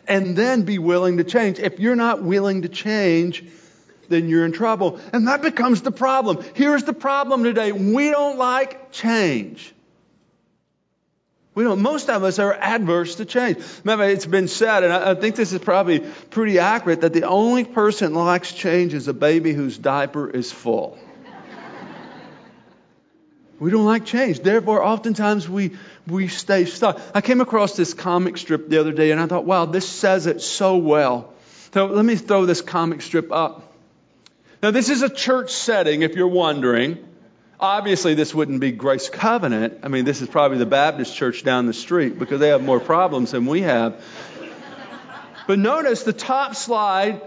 and 0.06 0.36
then 0.36 0.62
be 0.62 0.78
willing 0.78 1.16
to 1.16 1.24
change. 1.24 1.58
If 1.58 1.80
you're 1.80 1.96
not 1.96 2.22
willing 2.22 2.62
to 2.62 2.68
change, 2.68 3.44
then 4.08 4.28
you're 4.28 4.44
in 4.44 4.52
trouble. 4.52 5.00
And 5.12 5.26
that 5.26 5.42
becomes 5.42 5.82
the 5.82 5.90
problem. 5.90 6.44
Here's 6.54 6.84
the 6.84 6.92
problem 6.92 7.42
today. 7.42 7.72
We 7.72 8.10
don't 8.10 8.38
like 8.38 8.92
change. 8.92 9.72
We 11.56 11.64
don't, 11.64 11.80
most 11.80 12.10
of 12.10 12.22
us 12.22 12.38
are 12.38 12.52
adverse 12.52 13.14
to 13.14 13.24
change. 13.24 13.56
Remember, 13.82 14.04
it's 14.04 14.26
been 14.26 14.46
said, 14.46 14.84
and 14.84 14.92
I, 14.92 15.12
I 15.12 15.14
think 15.14 15.36
this 15.36 15.54
is 15.54 15.58
probably 15.58 16.00
pretty 16.00 16.58
accurate, 16.58 17.00
that 17.00 17.14
the 17.14 17.22
only 17.22 17.64
person 17.64 18.12
likes 18.12 18.52
change 18.52 18.92
is 18.92 19.08
a 19.08 19.14
baby 19.14 19.54
whose 19.54 19.78
diaper 19.78 20.28
is 20.28 20.52
full. 20.52 20.98
we 23.58 23.70
don't 23.70 23.86
like 23.86 24.04
change. 24.04 24.40
Therefore, 24.40 24.84
oftentimes 24.84 25.48
we, 25.48 25.78
we 26.06 26.28
stay 26.28 26.66
stuck. 26.66 27.00
I 27.14 27.22
came 27.22 27.40
across 27.40 27.74
this 27.74 27.94
comic 27.94 28.36
strip 28.36 28.68
the 28.68 28.78
other 28.78 28.92
day, 28.92 29.10
and 29.10 29.18
I 29.18 29.26
thought, 29.26 29.46
wow, 29.46 29.64
this 29.64 29.88
says 29.88 30.26
it 30.26 30.42
so 30.42 30.76
well. 30.76 31.32
So 31.72 31.86
let 31.86 32.04
me 32.04 32.16
throw 32.16 32.44
this 32.44 32.60
comic 32.60 33.00
strip 33.00 33.32
up. 33.32 33.72
Now, 34.62 34.72
this 34.72 34.90
is 34.90 35.00
a 35.00 35.08
church 35.08 35.52
setting, 35.52 36.02
if 36.02 36.16
you're 36.16 36.28
wondering. 36.28 37.02
Obviously, 37.58 38.14
this 38.14 38.34
wouldn't 38.34 38.60
be 38.60 38.72
Grace 38.72 39.08
Covenant. 39.08 39.80
I 39.82 39.88
mean, 39.88 40.04
this 40.04 40.20
is 40.20 40.28
probably 40.28 40.58
the 40.58 40.66
Baptist 40.66 41.16
church 41.16 41.42
down 41.42 41.66
the 41.66 41.72
street 41.72 42.18
because 42.18 42.38
they 42.38 42.48
have 42.48 42.62
more 42.62 42.80
problems 42.80 43.30
than 43.30 43.46
we 43.46 43.62
have. 43.62 44.02
But 45.46 45.58
notice 45.58 46.02
the 46.02 46.12
top 46.12 46.54
slide 46.54 47.22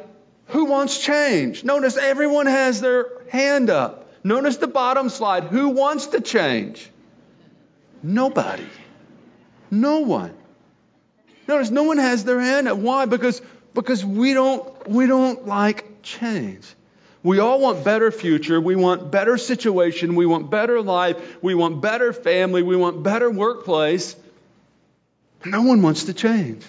who 0.47 0.65
wants 0.65 0.99
change? 0.99 1.63
Notice 1.63 1.95
everyone 1.97 2.47
has 2.47 2.81
their 2.81 3.07
hand 3.29 3.69
up. 3.69 4.11
Notice 4.23 4.57
the 4.57 4.67
bottom 4.67 5.09
slide 5.09 5.45
who 5.45 5.69
wants 5.69 6.07
to 6.07 6.21
change? 6.21 6.89
Nobody. 8.03 8.65
No 9.71 9.99
one. 9.99 10.33
Notice 11.47 11.69
no 11.69 11.83
one 11.83 11.97
has 11.97 12.23
their 12.23 12.39
hand 12.39 12.67
up. 12.67 12.77
Why? 12.77 13.05
Because, 13.05 13.41
because 13.73 14.03
we, 14.03 14.33
don't, 14.33 14.87
we 14.87 15.07
don't 15.07 15.47
like 15.47 16.01
change. 16.01 16.65
We 17.21 17.39
all 17.39 17.59
want 17.59 17.83
better 17.83 18.11
future. 18.11 18.61
We 18.61 18.75
want 18.75 19.11
better 19.11 19.37
situation. 19.37 20.15
We 20.15 20.25
want 20.25 20.49
better 20.49 20.81
life. 20.81 21.17
We 21.41 21.53
want 21.53 21.81
better 21.81 22.13
family. 22.13 22.63
We 22.63 22.77
want 22.77 23.03
better 23.03 23.29
workplace. 23.29 24.15
No 25.45 25.63
one 25.63 25.81
wants 25.81 26.05
to 26.05 26.13
change. 26.13 26.65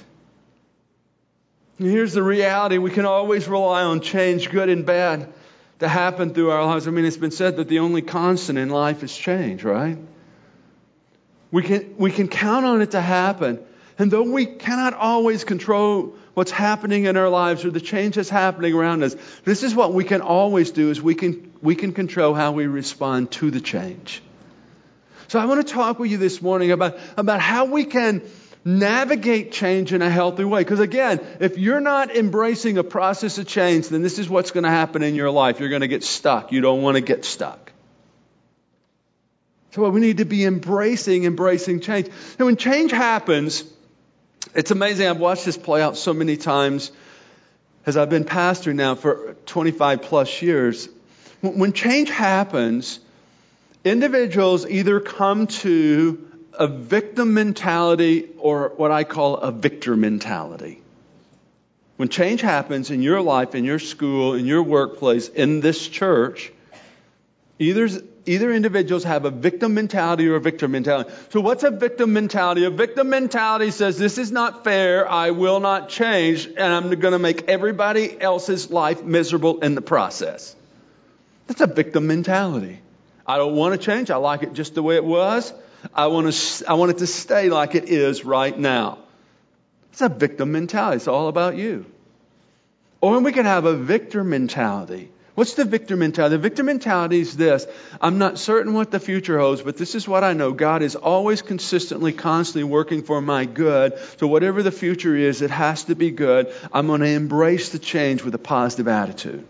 Here's 1.79 2.13
the 2.13 2.23
reality. 2.23 2.79
We 2.79 2.91
can 2.91 3.07
always 3.07 3.49
rely 3.49 3.85
on 3.85 4.01
change, 4.01 4.51
good 4.51 4.69
and 4.69 4.85
bad, 4.85 5.33
to 5.79 5.89
happen 5.89 6.35
through 6.35 6.51
our 6.51 6.65
lives. 6.65 6.87
I 6.87 6.91
mean, 6.91 7.05
it's 7.05 7.17
been 7.17 7.31
said 7.31 7.57
that 7.57 7.69
the 7.69 7.79
only 7.79 8.03
constant 8.03 8.59
in 8.59 8.69
life 8.69 9.03
is 9.03 9.17
change, 9.17 9.65
right? 9.65 9.97
We 11.51 11.63
can, 11.63 11.95
we 11.97 12.11
can 12.11 12.29
count 12.29 12.67
on 12.67 12.83
it 12.83 12.91
to 12.93 13.01
happen. 13.01 13.61
And 13.99 14.11
though 14.11 14.31
we 14.31 14.47
cannot 14.47 14.95
always 14.95 15.45
control 15.45 16.15
what's 16.35 16.51
happening 16.51 17.05
in 17.05 17.17
our 17.17 17.29
lives 17.29 17.65
or 17.65 17.71
the 17.71 17.81
change 17.81 18.17
that's 18.17 18.29
happening 18.29 18.75
around 18.75 19.03
us, 19.03 19.17
this 19.45 19.63
is 19.63 19.75
what 19.75 19.93
we 19.93 20.05
can 20.05 20.21
always 20.21 20.71
do 20.71 20.91
is 20.91 21.01
we 21.01 21.15
can, 21.15 21.53
we 21.63 21.75
can 21.75 21.93
control 21.93 22.35
how 22.35 22.53
we 22.53 22.67
respond 22.67 23.31
to 23.33 23.51
the 23.51 23.61
change. 23.61 24.23
So 25.29 25.39
I 25.39 25.45
want 25.45 25.67
to 25.67 25.73
talk 25.73 25.99
with 25.99 26.11
you 26.11 26.19
this 26.19 26.43
morning 26.43 26.73
about, 26.73 26.99
about 27.17 27.41
how 27.41 27.67
we 27.67 27.85
can 27.85 28.23
navigate 28.65 29.53
change 29.53 29.93
in 29.93 30.03
a 30.03 30.11
healthy 30.11 30.45
way. 30.45 30.63
Because 30.63 30.81
again, 30.81 31.21
if 31.39 31.57
you're 31.57 31.81
not 31.81 32.15
embracing 32.15 32.79
a 32.79 32.85
process 32.85 33.39
of 33.39 33.47
change, 33.47 33.89
then 33.89 34.03
this 34.03 34.19
is 34.19 34.29
what's 34.29 34.51
going 34.51 34.65
to 34.65 34.71
happen 34.71 35.03
in 35.03 35.15
your 35.15 35.31
life. 35.31 35.61
You're 35.61 35.69
going 35.69 35.83
to 35.83 35.89
get 35.89 36.05
stuck. 36.05 36.53
You 36.53 36.61
don't 36.61 36.83
want 36.83 36.97
to 36.97 37.01
get 37.01 37.25
stuck. 37.25 37.73
So 39.73 39.89
we 39.89 40.01
need 40.01 40.19
to 40.19 40.25
be 40.25 40.45
embracing, 40.45 41.25
embracing 41.25 41.81
change. 41.81 42.09
And 42.39 42.47
when 42.47 42.57
change 42.57 42.91
happens, 42.91 43.63
it's 44.55 44.71
amazing. 44.71 45.07
I've 45.07 45.21
watched 45.21 45.45
this 45.45 45.57
play 45.57 45.83
out 45.83 45.97
so 45.97 46.13
many 46.13 46.37
times 46.37 46.91
as 47.87 47.97
I've 47.97 48.11
been 48.11 48.25
pastor 48.25 48.75
now 48.75 48.95
for 48.95 49.37
25 49.47 50.03
plus 50.03 50.43
years. 50.43 50.89
When 51.41 51.73
change 51.73 52.11
happens, 52.11 53.01
individuals 53.85 54.67
either 54.67 55.01
come 55.01 55.47
to 55.47 56.27
a 56.53 56.67
victim 56.67 57.35
mentality 57.35 58.29
or 58.39 58.73
what 58.77 58.91
I 58.91 59.05
call 59.05 59.37
a 59.37 59.51
victor 59.51 59.97
mentality. 59.97 60.83
When 61.97 62.09
change 62.09 62.41
happens 62.41 62.91
in 62.91 63.03
your 63.03 63.21
life, 63.21 63.55
in 63.55 63.65
your 63.65 63.79
school, 63.79 64.35
in 64.35 64.47
your 64.47 64.63
workplace, 64.63 65.29
in 65.29 65.61
this 65.61 65.87
church, 65.87 66.53
either 67.59 67.89
either 68.27 68.53
individuals 68.53 69.05
have 69.05 69.25
a 69.25 69.31
victim 69.31 69.75
mentality 69.75 70.29
or 70.29 70.37
a 70.37 70.41
victor 70.41 70.69
mentality. 70.69 71.11
So 71.31 71.41
what's 71.41 71.65
a 71.65 71.71
victim 71.71 72.13
mentality? 72.13 72.65
A 72.65 72.71
victim 72.71 73.09
mentality 73.09 73.71
says, 73.71 73.99
this 73.99 74.19
is 74.19 74.31
not 74.31 74.65
fair. 74.65 75.09
I 75.09 75.31
will 75.31 75.61
not 75.61 75.89
change 75.89 76.47
and 76.47 76.61
I'm 76.61 76.91
going 76.91 77.13
to 77.13 77.19
make 77.19 77.49
everybody 77.49 78.21
else's 78.21 78.71
life 78.71 79.03
miserable 79.03 79.61
in 79.61 79.75
the 79.75 79.83
process. 79.83 80.55
That's 81.47 81.61
a 81.61 81.67
victim 81.67 82.07
mentality. 82.07 82.81
I 83.27 83.37
don't 83.37 83.57
want 83.57 83.81
to 83.81 83.85
change. 83.85 84.11
I 84.11 84.17
like 84.17 84.43
it 84.43 84.53
just 84.53 84.75
the 84.75 84.83
way 84.83 84.97
it 84.97 85.05
was. 85.05 85.53
I 85.95 86.09
want 86.09 86.33
to, 86.33 86.69
I 86.69 86.75
want 86.75 86.91
it 86.91 86.99
to 86.99 87.07
stay 87.07 87.49
like 87.49 87.75
it 87.75 87.89
is 87.89 88.25
right 88.25 88.57
now. 88.57 88.99
It's 89.93 90.01
a 90.01 90.09
victim 90.09 90.53
mentality. 90.53 90.97
It's 90.97 91.09
all 91.09 91.29
about 91.29 91.57
you. 91.57 91.87
Or 93.01 93.19
we 93.21 93.33
can 93.33 93.47
have 93.47 93.65
a 93.65 93.75
victor 93.75 94.23
mentality. 94.23 95.11
What's 95.41 95.55
the 95.55 95.65
victor 95.65 95.97
mentality? 95.97 96.37
The 96.37 96.43
victor 96.43 96.63
mentality 96.63 97.19
is 97.19 97.35
this 97.35 97.67
I'm 97.99 98.19
not 98.19 98.39
certain 98.39 98.75
what 98.75 98.91
the 98.91 99.01
future 99.01 99.39
holds, 99.39 99.63
but 99.63 99.79
this 99.79 99.95
is 99.95 100.07
what 100.07 100.23
I 100.23 100.35
know. 100.35 100.53
God 100.53 100.83
is 100.83 100.97
always 100.97 101.41
consistently, 101.41 102.13
constantly 102.13 102.65
working 102.65 103.03
for 103.05 103.23
my 103.23 103.47
good. 103.47 103.99
So, 104.19 104.27
whatever 104.27 104.63
the 104.63 104.71
future 104.71 105.17
is, 105.17 105.41
it 105.41 105.51
has 105.51 105.85
to 105.85 105.95
be 105.95 106.11
good. 106.11 106.53
I'm 106.75 106.89
going 106.89 107.01
to 107.01 107.07
embrace 107.07 107.71
the 107.71 107.79
change 107.79 108.23
with 108.23 108.35
a 108.35 108.39
positive 108.39 108.87
attitude. 108.87 109.47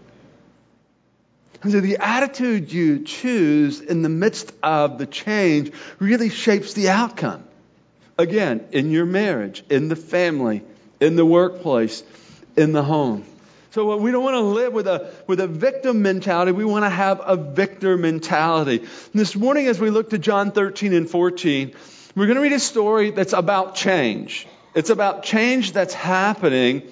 And 1.65 1.73
so, 1.73 1.81
the 1.81 1.97
attitude 1.97 2.73
you 2.73 3.03
choose 3.03 3.81
in 3.81 4.03
the 4.03 4.09
midst 4.09 4.53
of 4.63 4.97
the 4.97 5.07
change 5.07 5.73
really 5.99 6.29
shapes 6.29 6.73
the 6.73 6.91
outcome. 6.91 7.43
Again, 8.17 8.65
in 8.71 8.93
your 8.93 9.07
marriage, 9.07 9.65
in 9.69 9.89
the 9.89 9.97
family, 9.97 10.63
in 11.01 11.17
the 11.17 11.27
workplace, 11.27 12.05
in 12.57 12.71
the 12.71 12.85
home. 12.85 13.25
So 13.73 13.93
uh, 13.93 13.97
we 13.97 14.11
don't 14.11 14.25
want 14.25 14.35
to 14.35 14.41
live 14.41 14.73
with 14.73 14.89
a, 14.89 15.13
with 15.27 15.41
a 15.41 15.47
victim 15.47 16.03
mentality. 16.03 16.53
We 16.53 16.65
want 16.65 16.85
to 16.85 16.91
have 16.91 17.21
a 17.25 17.37
victor 17.37 17.97
mentality. 17.97 18.79
And 18.79 18.89
this 19.15 19.37
morning, 19.37 19.69
as 19.69 19.79
we 19.79 19.91
look 19.91 20.11
to 20.11 20.19
John 20.19 20.51
13 20.51 20.93
and 20.93 21.09
14, 21.09 21.75
we're 22.17 22.27
going 22.27 22.37
to 22.37 22.43
read 22.43 22.53
a 22.53 22.61
story 22.61 23.13
that's 23.13 23.33
about 23.33 23.77
change. 23.77 24.49
It's 24.75 24.91
about 24.91 25.23
change 25.23 25.73
that's 25.73 25.95
happening. 25.95 26.83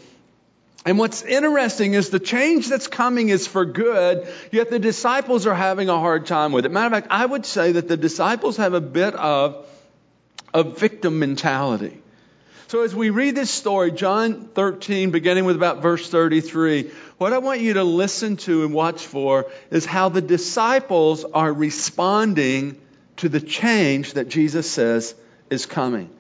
And 0.87 0.99
what's 0.99 1.23
interesting 1.23 1.95
is 1.95 2.11
the 2.11 2.21
change 2.21 2.69
that's 2.69 2.87
coming 2.87 3.29
is 3.29 3.47
for 3.47 3.65
good, 3.65 4.29
yet 4.53 4.71
the 4.71 4.79
disciples 4.79 5.47
are 5.47 5.55
having 5.55 5.89
a 5.89 5.99
hard 5.99 6.27
time 6.27 6.53
with 6.53 6.65
it. 6.65 6.71
Matter 6.71 6.87
of 6.87 6.93
fact, 6.93 7.09
I 7.11 7.27
would 7.27 7.45
say 7.45 7.73
that 7.73 7.89
the 7.89 7.97
disciples 7.97 8.57
have 8.59 8.75
a 8.75 8.81
bit 8.81 9.15
of 9.15 9.67
a 10.55 10.63
victim 10.63 11.19
mentality. 11.19 12.01
So 12.69 12.83
as 12.83 12.95
we 12.95 13.11
read 13.11 13.35
this 13.35 13.51
story, 13.51 13.93
John 13.93 14.49
13, 14.49 15.11
beginning 15.11 15.47
with 15.47 15.57
about 15.57 15.81
verse 15.81 16.09
33, 16.11 16.91
what 17.17 17.33
I 17.33 17.39
want 17.39 17.61
you 17.61 17.75
to 17.75 17.85
listen 17.85 18.37
to 18.39 18.65
and 18.65 18.75
watch 18.75 19.07
for 19.07 19.47
is 19.71 19.87
how 19.87 20.11
the 20.11 20.21
disciples 20.21 21.25
are 21.25 21.53
responding 21.53 22.79
to 23.17 23.29
the 23.29 23.41
change 23.41 24.13
that 24.15 24.29
Jesus 24.29 24.71
says 24.71 25.15
is 25.49 25.65
coming. 25.65 26.11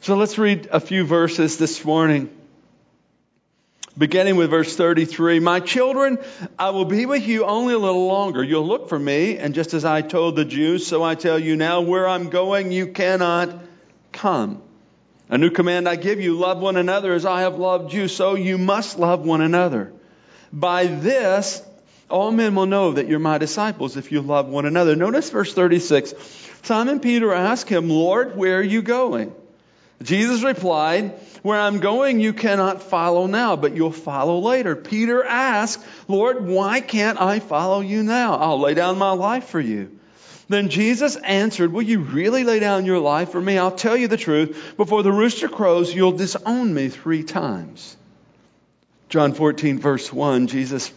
So 0.00 0.16
let's 0.16 0.38
read 0.38 0.68
a 0.70 0.78
few 0.78 1.04
verses 1.04 1.58
this 1.58 1.84
morning. 1.84 2.30
Beginning 3.98 4.36
with 4.36 4.50
verse 4.50 4.76
33, 4.76 5.40
My 5.40 5.58
children, 5.58 6.18
I 6.56 6.70
will 6.70 6.84
be 6.84 7.04
with 7.04 7.26
you 7.26 7.44
only 7.44 7.74
a 7.74 7.78
little 7.78 8.06
longer. 8.06 8.44
You'll 8.44 8.66
look 8.66 8.88
for 8.88 8.98
me, 8.98 9.38
and 9.38 9.56
just 9.56 9.74
as 9.74 9.84
I 9.84 10.02
told 10.02 10.36
the 10.36 10.44
Jews, 10.44 10.86
so 10.86 11.02
I 11.02 11.16
tell 11.16 11.36
you 11.36 11.56
now, 11.56 11.80
where 11.80 12.06
I'm 12.06 12.30
going, 12.30 12.70
you 12.70 12.92
cannot 12.92 13.52
come. 14.12 14.62
A 15.30 15.36
new 15.36 15.50
command 15.50 15.88
I 15.88 15.96
give 15.96 16.20
you 16.20 16.38
love 16.38 16.58
one 16.58 16.76
another 16.76 17.12
as 17.12 17.26
I 17.26 17.42
have 17.42 17.58
loved 17.58 17.92
you, 17.92 18.08
so 18.08 18.34
you 18.34 18.56
must 18.56 18.98
love 18.98 19.26
one 19.26 19.42
another. 19.42 19.92
By 20.52 20.86
this, 20.86 21.62
all 22.08 22.30
men 22.30 22.54
will 22.54 22.66
know 22.66 22.92
that 22.92 23.08
you're 23.08 23.18
my 23.18 23.36
disciples 23.36 23.98
if 23.98 24.10
you 24.10 24.22
love 24.22 24.48
one 24.48 24.64
another. 24.64 24.96
Notice 24.96 25.28
verse 25.28 25.52
36. 25.52 26.14
Simon 26.62 27.00
Peter 27.00 27.32
asked 27.32 27.68
him, 27.68 27.90
Lord, 27.90 28.36
where 28.36 28.58
are 28.58 28.62
you 28.62 28.80
going? 28.80 29.34
Jesus 30.02 30.42
replied, 30.42 31.10
Where 31.42 31.60
I'm 31.60 31.80
going, 31.80 32.20
you 32.20 32.32
cannot 32.32 32.82
follow 32.82 33.26
now, 33.26 33.56
but 33.56 33.74
you'll 33.74 33.92
follow 33.92 34.38
later. 34.38 34.76
Peter 34.76 35.24
asked, 35.24 35.84
Lord, 36.06 36.46
why 36.46 36.80
can't 36.80 37.20
I 37.20 37.40
follow 37.40 37.80
you 37.80 38.02
now? 38.02 38.36
I'll 38.36 38.60
lay 38.60 38.74
down 38.74 38.96
my 38.96 39.10
life 39.10 39.48
for 39.48 39.60
you. 39.60 39.97
Then 40.48 40.70
Jesus 40.70 41.16
answered, 41.16 41.72
Will 41.72 41.82
you 41.82 42.00
really 42.00 42.42
lay 42.42 42.58
down 42.58 42.86
your 42.86 42.98
life 42.98 43.32
for 43.32 43.40
me? 43.40 43.58
I'll 43.58 43.70
tell 43.70 43.96
you 43.96 44.08
the 44.08 44.16
truth. 44.16 44.74
Before 44.76 45.02
the 45.02 45.12
rooster 45.12 45.48
crows, 45.48 45.94
you'll 45.94 46.12
disown 46.12 46.72
me 46.72 46.88
three 46.88 47.22
times. 47.22 47.96
John 49.10 49.34
14, 49.34 49.78
verse 49.78 50.12
1, 50.12 50.46
Jesus 50.46 50.92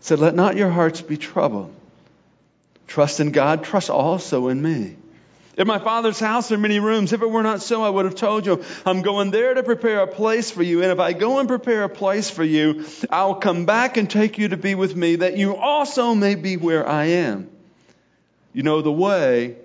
said, 0.00 0.18
Let 0.18 0.34
not 0.34 0.56
your 0.56 0.70
hearts 0.70 1.02
be 1.02 1.16
troubled. 1.16 1.74
Trust 2.86 3.20
in 3.20 3.32
God, 3.32 3.64
trust 3.64 3.90
also 3.90 4.48
in 4.48 4.60
me. 4.60 4.96
In 5.56 5.66
my 5.66 5.78
Father's 5.78 6.18
house 6.18 6.50
are 6.52 6.58
many 6.58 6.80
rooms. 6.80 7.12
If 7.12 7.20
it 7.20 7.30
were 7.30 7.42
not 7.42 7.60
so, 7.60 7.82
I 7.82 7.90
would 7.90 8.06
have 8.06 8.14
told 8.14 8.46
you. 8.46 8.64
I'm 8.86 9.02
going 9.02 9.30
there 9.30 9.52
to 9.54 9.62
prepare 9.62 10.00
a 10.00 10.06
place 10.06 10.50
for 10.50 10.62
you. 10.62 10.82
And 10.82 10.90
if 10.90 10.98
I 10.98 11.12
go 11.12 11.38
and 11.38 11.48
prepare 11.48 11.84
a 11.84 11.88
place 11.88 12.30
for 12.30 12.44
you, 12.44 12.86
I'll 13.10 13.34
come 13.34 13.66
back 13.66 13.98
and 13.98 14.08
take 14.08 14.38
you 14.38 14.48
to 14.48 14.56
be 14.56 14.74
with 14.74 14.96
me, 14.96 15.16
that 15.16 15.36
you 15.36 15.56
also 15.56 16.14
may 16.14 16.34
be 16.34 16.56
where 16.56 16.88
I 16.88 17.04
am. 17.06 17.50
You 18.52 18.62
know 18.62 18.82
the 18.82 18.92
way 18.92 19.56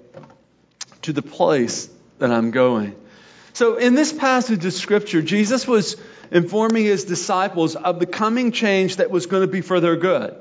to 1.04 1.14
the 1.14 1.22
place 1.22 1.90
that 2.20 2.32
I'm 2.32 2.52
going. 2.52 2.96
So 3.54 3.78
in 3.78 3.96
this 3.96 4.12
passage 4.12 4.66
of 4.66 4.74
Scripture, 4.74 5.22
Jesus 5.22 5.68
was 5.68 5.98
informing 6.32 6.86
his 6.86 7.06
disciples 7.06 7.76
of 7.76 8.00
the 8.00 8.06
coming 8.06 8.52
change 8.52 8.98
that 8.98 9.12
was 9.12 9.26
going 9.26 9.42
to 9.42 9.48
be 9.48 9.62
for 9.62 9.80
their 9.80 9.96
good. 9.96 10.36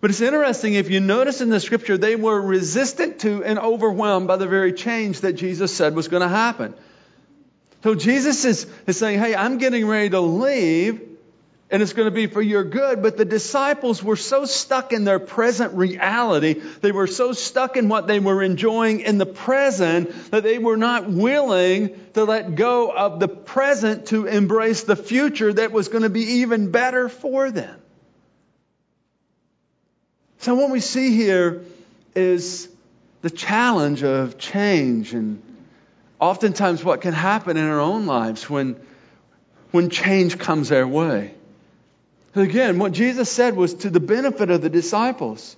But 0.00 0.10
it's 0.10 0.20
interesting, 0.20 0.74
if 0.74 0.90
you 0.90 1.00
notice 1.00 1.42
in 1.42 1.50
the 1.50 1.60
scripture, 1.60 1.98
they 1.98 2.16
were 2.16 2.40
resistant 2.40 3.20
to 3.20 3.44
and 3.44 3.58
overwhelmed 3.58 4.28
by 4.28 4.36
the 4.36 4.46
very 4.46 4.72
change 4.72 5.20
that 5.20 5.34
Jesus 5.34 5.74
said 5.74 5.94
was 5.94 6.08
going 6.08 6.22
to 6.22 6.28
happen. 6.28 6.74
So 7.82 7.94
Jesus 7.94 8.44
is, 8.44 8.66
is 8.86 8.98
saying, 8.98 9.18
Hey, 9.18 9.34
I'm 9.34 9.58
getting 9.58 9.86
ready 9.86 10.10
to 10.10 10.20
leave, 10.20 11.09
and 11.70 11.82
it's 11.82 11.92
going 11.92 12.06
to 12.06 12.14
be 12.14 12.26
for 12.26 12.42
your 12.42 12.64
good. 12.64 13.02
But 13.02 13.16
the 13.16 13.24
disciples 13.24 14.02
were 14.02 14.16
so 14.16 14.44
stuck 14.44 14.92
in 14.92 15.04
their 15.04 15.18
present 15.18 15.74
reality, 15.74 16.54
they 16.80 16.92
were 16.92 17.06
so 17.06 17.32
stuck 17.32 17.76
in 17.76 17.88
what 17.88 18.06
they 18.06 18.18
were 18.18 18.42
enjoying 18.42 19.00
in 19.00 19.18
the 19.18 19.26
present, 19.26 20.30
that 20.30 20.42
they 20.42 20.58
were 20.58 20.76
not 20.76 21.08
willing 21.08 21.98
to 22.14 22.24
let 22.24 22.54
go 22.54 22.90
of 22.90 23.20
the 23.20 23.28
present 23.28 24.06
to 24.06 24.26
embrace 24.26 24.82
the 24.82 24.96
future 24.96 25.52
that 25.52 25.72
was 25.72 25.88
going 25.88 26.02
to 26.02 26.10
be 26.10 26.40
even 26.40 26.70
better 26.70 27.08
for 27.08 27.50
them. 27.50 27.80
So, 30.38 30.54
what 30.54 30.70
we 30.70 30.80
see 30.80 31.14
here 31.14 31.62
is 32.14 32.68
the 33.22 33.30
challenge 33.30 34.02
of 34.02 34.38
change 34.38 35.12
and 35.12 35.42
oftentimes 36.18 36.82
what 36.82 37.02
can 37.02 37.12
happen 37.12 37.56
in 37.56 37.64
our 37.64 37.80
own 37.80 38.06
lives 38.06 38.48
when, 38.48 38.80
when 39.70 39.90
change 39.90 40.38
comes 40.38 40.72
our 40.72 40.86
way. 40.86 41.34
Again, 42.34 42.78
what 42.78 42.92
Jesus 42.92 43.30
said 43.30 43.56
was 43.56 43.74
to 43.74 43.90
the 43.90 44.00
benefit 44.00 44.50
of 44.50 44.62
the 44.62 44.70
disciples 44.70 45.56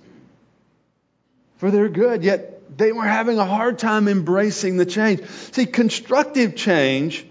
for 1.57 1.69
their 1.69 1.87
good, 1.87 2.23
yet 2.23 2.77
they 2.77 2.91
were 2.91 3.05
having 3.05 3.37
a 3.37 3.45
hard 3.45 3.77
time 3.77 4.07
embracing 4.07 4.77
the 4.77 4.85
change. 4.85 5.23
See, 5.51 5.67
constructive 5.67 6.55
change 6.55 7.25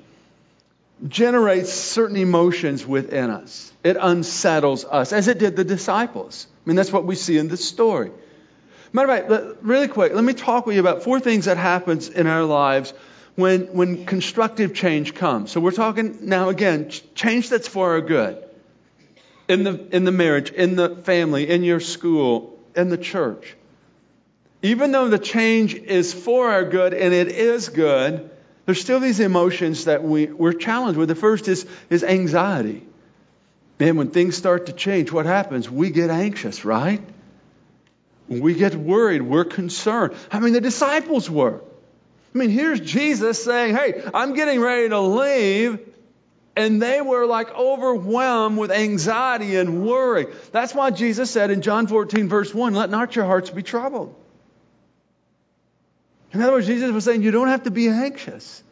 generates 1.08 1.72
certain 1.72 2.16
emotions 2.16 2.86
within 2.86 3.30
us. 3.30 3.72
It 3.82 3.96
unsettles 4.00 4.84
us, 4.84 5.12
as 5.12 5.26
it 5.26 5.38
did 5.38 5.56
the 5.56 5.64
disciples. 5.64 6.46
I 6.64 6.68
mean, 6.68 6.76
that's 6.76 6.92
what 6.92 7.04
we 7.04 7.16
see 7.16 7.38
in 7.38 7.48
this 7.48 7.68
story. 7.68 8.12
Matter 8.92 9.10
of 9.10 9.28
fact, 9.28 9.62
really 9.62 9.88
quick, 9.88 10.14
let 10.14 10.22
me 10.22 10.34
talk 10.34 10.66
with 10.66 10.76
you 10.76 10.80
about 10.80 11.02
four 11.02 11.18
things 11.18 11.46
that 11.46 11.56
happens 11.56 12.08
in 12.08 12.28
our 12.28 12.44
lives 12.44 12.94
when, 13.34 13.62
when 13.72 14.04
constructive 14.06 14.74
change 14.74 15.14
comes. 15.14 15.50
So 15.50 15.60
we're 15.60 15.72
talking 15.72 16.18
now 16.22 16.50
again, 16.50 16.90
change 17.14 17.48
that's 17.48 17.66
for 17.66 17.92
our 17.92 18.00
good. 18.00 18.44
In 19.52 19.64
the, 19.64 19.94
in 19.94 20.04
the 20.04 20.12
marriage, 20.12 20.50
in 20.50 20.76
the 20.76 20.96
family, 20.96 21.50
in 21.50 21.62
your 21.62 21.80
school, 21.80 22.58
in 22.74 22.88
the 22.88 22.96
church. 22.96 23.54
Even 24.62 24.92
though 24.92 25.08
the 25.08 25.18
change 25.18 25.74
is 25.74 26.14
for 26.14 26.50
our 26.50 26.64
good 26.64 26.94
and 26.94 27.12
it 27.12 27.28
is 27.28 27.68
good, 27.68 28.30
there's 28.64 28.80
still 28.80 28.98
these 28.98 29.20
emotions 29.20 29.84
that 29.84 30.02
we, 30.02 30.26
we're 30.26 30.54
challenged 30.54 30.98
with. 30.98 31.08
The 31.08 31.14
first 31.14 31.48
is, 31.48 31.66
is 31.90 32.02
anxiety. 32.02 32.82
Man, 33.78 33.96
when 33.96 34.10
things 34.10 34.36
start 34.36 34.66
to 34.66 34.72
change, 34.72 35.12
what 35.12 35.26
happens? 35.26 35.68
We 35.68 35.90
get 35.90 36.08
anxious, 36.08 36.64
right? 36.64 37.02
We 38.28 38.54
get 38.54 38.74
worried. 38.74 39.20
We're 39.20 39.44
concerned. 39.44 40.14
I 40.30 40.40
mean, 40.40 40.54
the 40.54 40.62
disciples 40.62 41.28
were. 41.28 41.60
I 42.34 42.38
mean, 42.38 42.48
here's 42.48 42.80
Jesus 42.80 43.44
saying, 43.44 43.74
Hey, 43.74 44.02
I'm 44.14 44.32
getting 44.32 44.60
ready 44.60 44.88
to 44.88 45.00
leave. 45.00 45.91
And 46.54 46.82
they 46.82 47.00
were 47.00 47.26
like 47.26 47.50
overwhelmed 47.54 48.58
with 48.58 48.70
anxiety 48.70 49.56
and 49.56 49.84
worry. 49.86 50.26
That's 50.52 50.74
why 50.74 50.90
Jesus 50.90 51.30
said 51.30 51.50
in 51.50 51.62
John 51.62 51.86
14, 51.86 52.28
verse 52.28 52.54
1, 52.54 52.74
Let 52.74 52.90
not 52.90 53.16
your 53.16 53.24
hearts 53.24 53.50
be 53.50 53.62
troubled. 53.62 54.14
In 56.32 56.42
other 56.42 56.52
words, 56.52 56.66
Jesus 56.66 56.90
was 56.90 57.04
saying, 57.04 57.22
You 57.22 57.30
don't 57.30 57.48
have 57.48 57.64
to 57.64 57.70
be 57.70 57.88
anxious. 57.88 58.62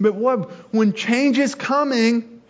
But 0.00 0.14
what, 0.14 0.50
when 0.72 0.92
change 0.92 1.38
is 1.38 1.54
coming, 1.54 2.40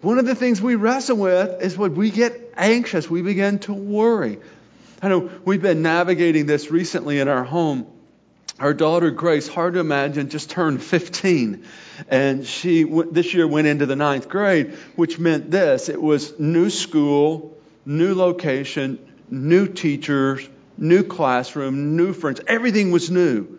one 0.00 0.18
of 0.18 0.26
the 0.26 0.34
things 0.34 0.60
we 0.60 0.74
wrestle 0.74 1.16
with 1.16 1.62
is 1.62 1.78
when 1.78 1.94
we 1.94 2.10
get 2.10 2.52
anxious, 2.56 3.08
we 3.08 3.22
begin 3.22 3.60
to 3.60 3.72
worry. 3.72 4.38
I 5.00 5.08
know 5.08 5.30
we've 5.44 5.62
been 5.62 5.82
navigating 5.82 6.46
this 6.46 6.70
recently 6.70 7.20
in 7.20 7.28
our 7.28 7.44
home. 7.44 7.86
Our 8.58 8.74
daughter 8.74 9.10
Grace, 9.10 9.48
hard 9.48 9.74
to 9.74 9.80
imagine, 9.80 10.28
just 10.28 10.50
turned 10.50 10.82
15. 10.82 11.64
And 12.08 12.46
she 12.46 12.84
this 12.84 13.34
year 13.34 13.46
went 13.46 13.66
into 13.66 13.86
the 13.86 13.96
ninth 13.96 14.28
grade, 14.28 14.74
which 14.96 15.18
meant 15.18 15.50
this 15.50 15.88
it 15.88 16.00
was 16.00 16.38
new 16.38 16.70
school, 16.70 17.56
new 17.84 18.14
location, 18.14 18.98
new 19.30 19.66
teachers, 19.68 20.48
new 20.76 21.02
classroom, 21.02 21.96
new 21.96 22.12
friends. 22.12 22.40
Everything 22.46 22.90
was 22.90 23.10
new. 23.10 23.58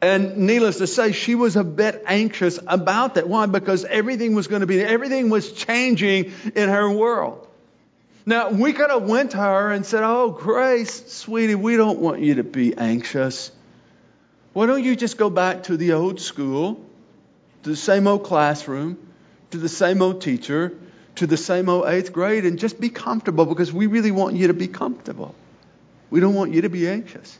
And 0.00 0.36
needless 0.38 0.78
to 0.78 0.88
say, 0.88 1.12
she 1.12 1.36
was 1.36 1.54
a 1.54 1.62
bit 1.62 2.02
anxious 2.06 2.58
about 2.66 3.14
that. 3.14 3.28
Why? 3.28 3.46
Because 3.46 3.84
everything 3.84 4.34
was 4.34 4.48
going 4.48 4.60
to 4.60 4.66
be, 4.66 4.80
everything 4.80 5.30
was 5.30 5.52
changing 5.52 6.32
in 6.56 6.68
her 6.68 6.90
world. 6.90 7.46
Now, 8.26 8.50
we 8.50 8.72
could 8.72 8.90
have 8.90 9.04
went 9.04 9.32
to 9.32 9.36
her 9.36 9.70
and 9.70 9.86
said, 9.86 10.02
Oh, 10.02 10.30
Grace, 10.30 11.12
sweetie, 11.12 11.54
we 11.54 11.76
don't 11.76 12.00
want 12.00 12.20
you 12.20 12.36
to 12.36 12.44
be 12.44 12.76
anxious. 12.76 13.52
Why 14.52 14.66
don't 14.66 14.82
you 14.82 14.96
just 14.96 15.18
go 15.18 15.30
back 15.30 15.64
to 15.64 15.76
the 15.76 15.92
old 15.92 16.20
school, 16.20 16.84
to 17.62 17.70
the 17.70 17.76
same 17.76 18.06
old 18.06 18.24
classroom, 18.24 18.98
to 19.50 19.58
the 19.58 19.68
same 19.68 20.02
old 20.02 20.20
teacher, 20.20 20.72
to 21.16 21.26
the 21.26 21.36
same 21.36 21.68
old 21.68 21.86
eighth 21.86 22.12
grade, 22.12 22.44
and 22.44 22.58
just 22.58 22.80
be 22.80 22.88
comfortable 22.88 23.46
because 23.46 23.72
we 23.72 23.86
really 23.86 24.10
want 24.10 24.36
you 24.36 24.48
to 24.48 24.54
be 24.54 24.68
comfortable. 24.68 25.34
We 26.10 26.20
don't 26.20 26.34
want 26.34 26.52
you 26.52 26.62
to 26.62 26.68
be 26.68 26.88
anxious. 26.88 27.38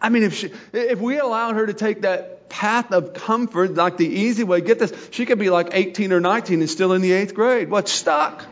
I 0.00 0.08
mean, 0.08 0.22
if, 0.22 0.34
she, 0.34 0.50
if 0.72 1.00
we 1.00 1.18
allowed 1.18 1.56
her 1.56 1.66
to 1.66 1.74
take 1.74 2.02
that 2.02 2.48
path 2.48 2.90
of 2.90 3.12
comfort, 3.12 3.74
like 3.74 3.96
the 3.96 4.08
easy 4.08 4.44
way, 4.44 4.60
get 4.60 4.78
this, 4.78 4.92
she 5.10 5.26
could 5.26 5.38
be 5.38 5.50
like 5.50 5.70
18 5.72 6.12
or 6.12 6.20
19 6.20 6.60
and 6.60 6.70
still 6.70 6.92
in 6.92 7.02
the 7.02 7.12
eighth 7.12 7.34
grade. 7.34 7.70
What, 7.70 7.88
stuck? 7.88 8.46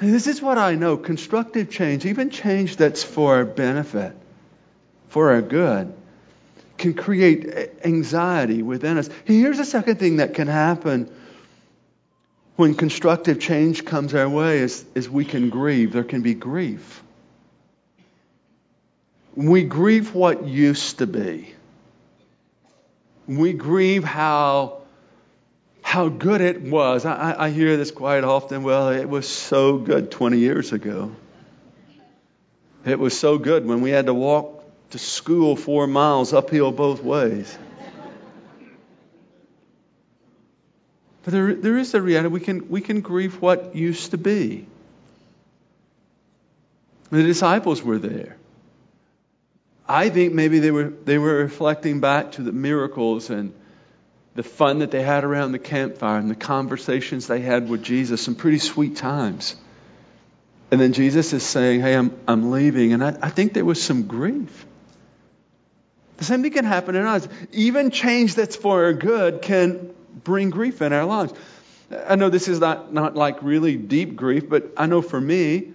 This 0.00 0.26
is 0.26 0.42
what 0.42 0.58
I 0.58 0.74
know 0.74 0.96
constructive 0.96 1.70
change, 1.70 2.06
even 2.06 2.30
change 2.30 2.76
that's 2.76 3.04
for 3.04 3.36
our 3.36 3.44
benefit, 3.44 4.16
for 5.08 5.30
our 5.30 5.42
good, 5.42 5.94
can 6.82 6.94
create 6.94 7.48
anxiety 7.84 8.60
within 8.60 8.98
us. 8.98 9.08
Here's 9.24 9.60
a 9.60 9.64
second 9.64 10.00
thing 10.00 10.16
that 10.16 10.34
can 10.34 10.48
happen 10.48 11.08
when 12.56 12.74
constructive 12.74 13.38
change 13.38 13.84
comes 13.84 14.14
our 14.14 14.28
way 14.28 14.58
is, 14.58 14.84
is 14.96 15.08
we 15.08 15.24
can 15.24 15.48
grieve. 15.48 15.92
There 15.92 16.04
can 16.04 16.22
be 16.22 16.34
grief. 16.34 17.02
We 19.36 19.62
grieve 19.62 20.12
what 20.12 20.44
used 20.44 20.98
to 20.98 21.06
be. 21.06 21.54
We 23.28 23.52
grieve 23.52 24.02
how, 24.02 24.82
how 25.82 26.08
good 26.08 26.40
it 26.40 26.62
was. 26.62 27.06
I, 27.06 27.46
I 27.46 27.50
hear 27.50 27.76
this 27.76 27.92
quite 27.92 28.24
often. 28.24 28.64
Well, 28.64 28.88
it 28.88 29.08
was 29.08 29.28
so 29.28 29.78
good 29.78 30.10
20 30.10 30.38
years 30.38 30.72
ago. 30.72 31.14
It 32.84 32.98
was 32.98 33.16
so 33.16 33.38
good 33.38 33.64
when 33.64 33.82
we 33.82 33.90
had 33.90 34.06
to 34.06 34.14
walk 34.14 34.61
to 34.92 34.98
school 34.98 35.56
four 35.56 35.86
miles 35.86 36.32
uphill 36.32 36.70
both 36.70 37.02
ways. 37.02 37.58
But 41.24 41.32
there, 41.32 41.54
there 41.54 41.78
is 41.78 41.94
a 41.94 42.02
reality. 42.02 42.28
We 42.28 42.40
can, 42.40 42.68
we 42.68 42.80
can 42.80 43.00
grieve 43.00 43.40
what 43.40 43.76
used 43.76 44.10
to 44.10 44.18
be. 44.18 44.66
The 47.10 47.22
disciples 47.22 47.82
were 47.82 47.98
there. 47.98 48.36
I 49.88 50.08
think 50.08 50.32
maybe 50.32 50.58
they 50.58 50.70
were, 50.70 50.88
they 50.88 51.18
were 51.18 51.36
reflecting 51.36 52.00
back 52.00 52.32
to 52.32 52.42
the 52.42 52.52
miracles 52.52 53.30
and 53.30 53.52
the 54.34 54.42
fun 54.42 54.78
that 54.78 54.90
they 54.90 55.02
had 55.02 55.24
around 55.24 55.52
the 55.52 55.58
campfire 55.58 56.18
and 56.18 56.30
the 56.30 56.34
conversations 56.34 57.26
they 57.26 57.40
had 57.40 57.68
with 57.68 57.82
Jesus, 57.82 58.22
some 58.22 58.34
pretty 58.34 58.58
sweet 58.58 58.96
times. 58.96 59.54
And 60.70 60.80
then 60.80 60.94
Jesus 60.94 61.34
is 61.34 61.42
saying, 61.42 61.82
Hey, 61.82 61.94
I'm, 61.94 62.18
I'm 62.26 62.50
leaving. 62.50 62.94
And 62.94 63.04
I, 63.04 63.16
I 63.20 63.28
think 63.28 63.52
there 63.52 63.64
was 63.64 63.82
some 63.82 64.06
grief. 64.06 64.66
The 66.22 66.26
same 66.26 66.42
thing 66.42 66.52
can 66.52 66.64
happen 66.64 66.94
in 66.94 67.04
us. 67.04 67.26
Even 67.50 67.90
change 67.90 68.36
that's 68.36 68.54
for 68.54 68.84
our 68.84 68.92
good 68.92 69.42
can 69.42 69.92
bring 70.22 70.50
grief 70.50 70.80
in 70.80 70.92
our 70.92 71.04
lives. 71.04 71.32
I 72.06 72.14
know 72.14 72.30
this 72.30 72.46
is 72.46 72.60
not, 72.60 72.94
not 72.94 73.16
like 73.16 73.42
really 73.42 73.74
deep 73.74 74.14
grief, 74.14 74.48
but 74.48 74.70
I 74.76 74.86
know 74.86 75.02
for 75.02 75.20
me, 75.20 75.72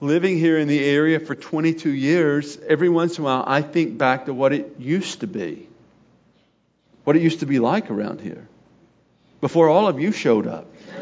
living 0.00 0.38
here 0.38 0.58
in 0.58 0.66
the 0.66 0.84
area 0.84 1.20
for 1.20 1.36
22 1.36 1.88
years, 1.88 2.58
every 2.66 2.88
once 2.88 3.16
in 3.16 3.22
a 3.22 3.26
while 3.26 3.44
I 3.46 3.62
think 3.62 3.96
back 3.96 4.26
to 4.26 4.34
what 4.34 4.52
it 4.52 4.74
used 4.80 5.20
to 5.20 5.28
be, 5.28 5.68
what 7.04 7.14
it 7.14 7.22
used 7.22 7.38
to 7.38 7.46
be 7.46 7.60
like 7.60 7.88
around 7.88 8.20
here 8.20 8.48
before 9.40 9.68
all 9.68 9.86
of 9.86 10.00
you 10.00 10.10
showed 10.10 10.48
up. 10.48 10.66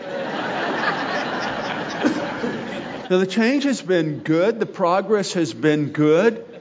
now, 3.09 3.17
the 3.17 3.27
change 3.27 3.65
has 3.65 3.81
been 3.81 4.19
good, 4.19 4.61
the 4.61 4.67
progress 4.67 5.33
has 5.33 5.55
been 5.55 5.89
good, 5.89 6.54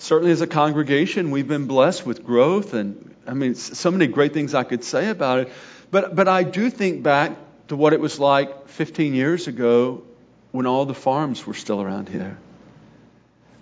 Certainly, 0.00 0.32
as 0.32 0.40
a 0.40 0.46
congregation, 0.46 1.30
we've 1.30 1.46
been 1.46 1.66
blessed 1.66 2.06
with 2.06 2.24
growth, 2.24 2.72
and 2.72 3.14
I 3.26 3.34
mean, 3.34 3.54
so 3.54 3.90
many 3.90 4.06
great 4.06 4.32
things 4.32 4.54
I 4.54 4.64
could 4.64 4.82
say 4.82 5.10
about 5.10 5.40
it. 5.40 5.52
But, 5.90 6.16
but 6.16 6.26
I 6.26 6.42
do 6.42 6.70
think 6.70 7.02
back 7.02 7.36
to 7.68 7.76
what 7.76 7.92
it 7.92 8.00
was 8.00 8.18
like 8.18 8.68
15 8.68 9.12
years 9.12 9.46
ago 9.46 10.02
when 10.52 10.64
all 10.64 10.86
the 10.86 10.94
farms 10.94 11.46
were 11.46 11.52
still 11.52 11.82
around 11.82 12.08
here, 12.08 12.38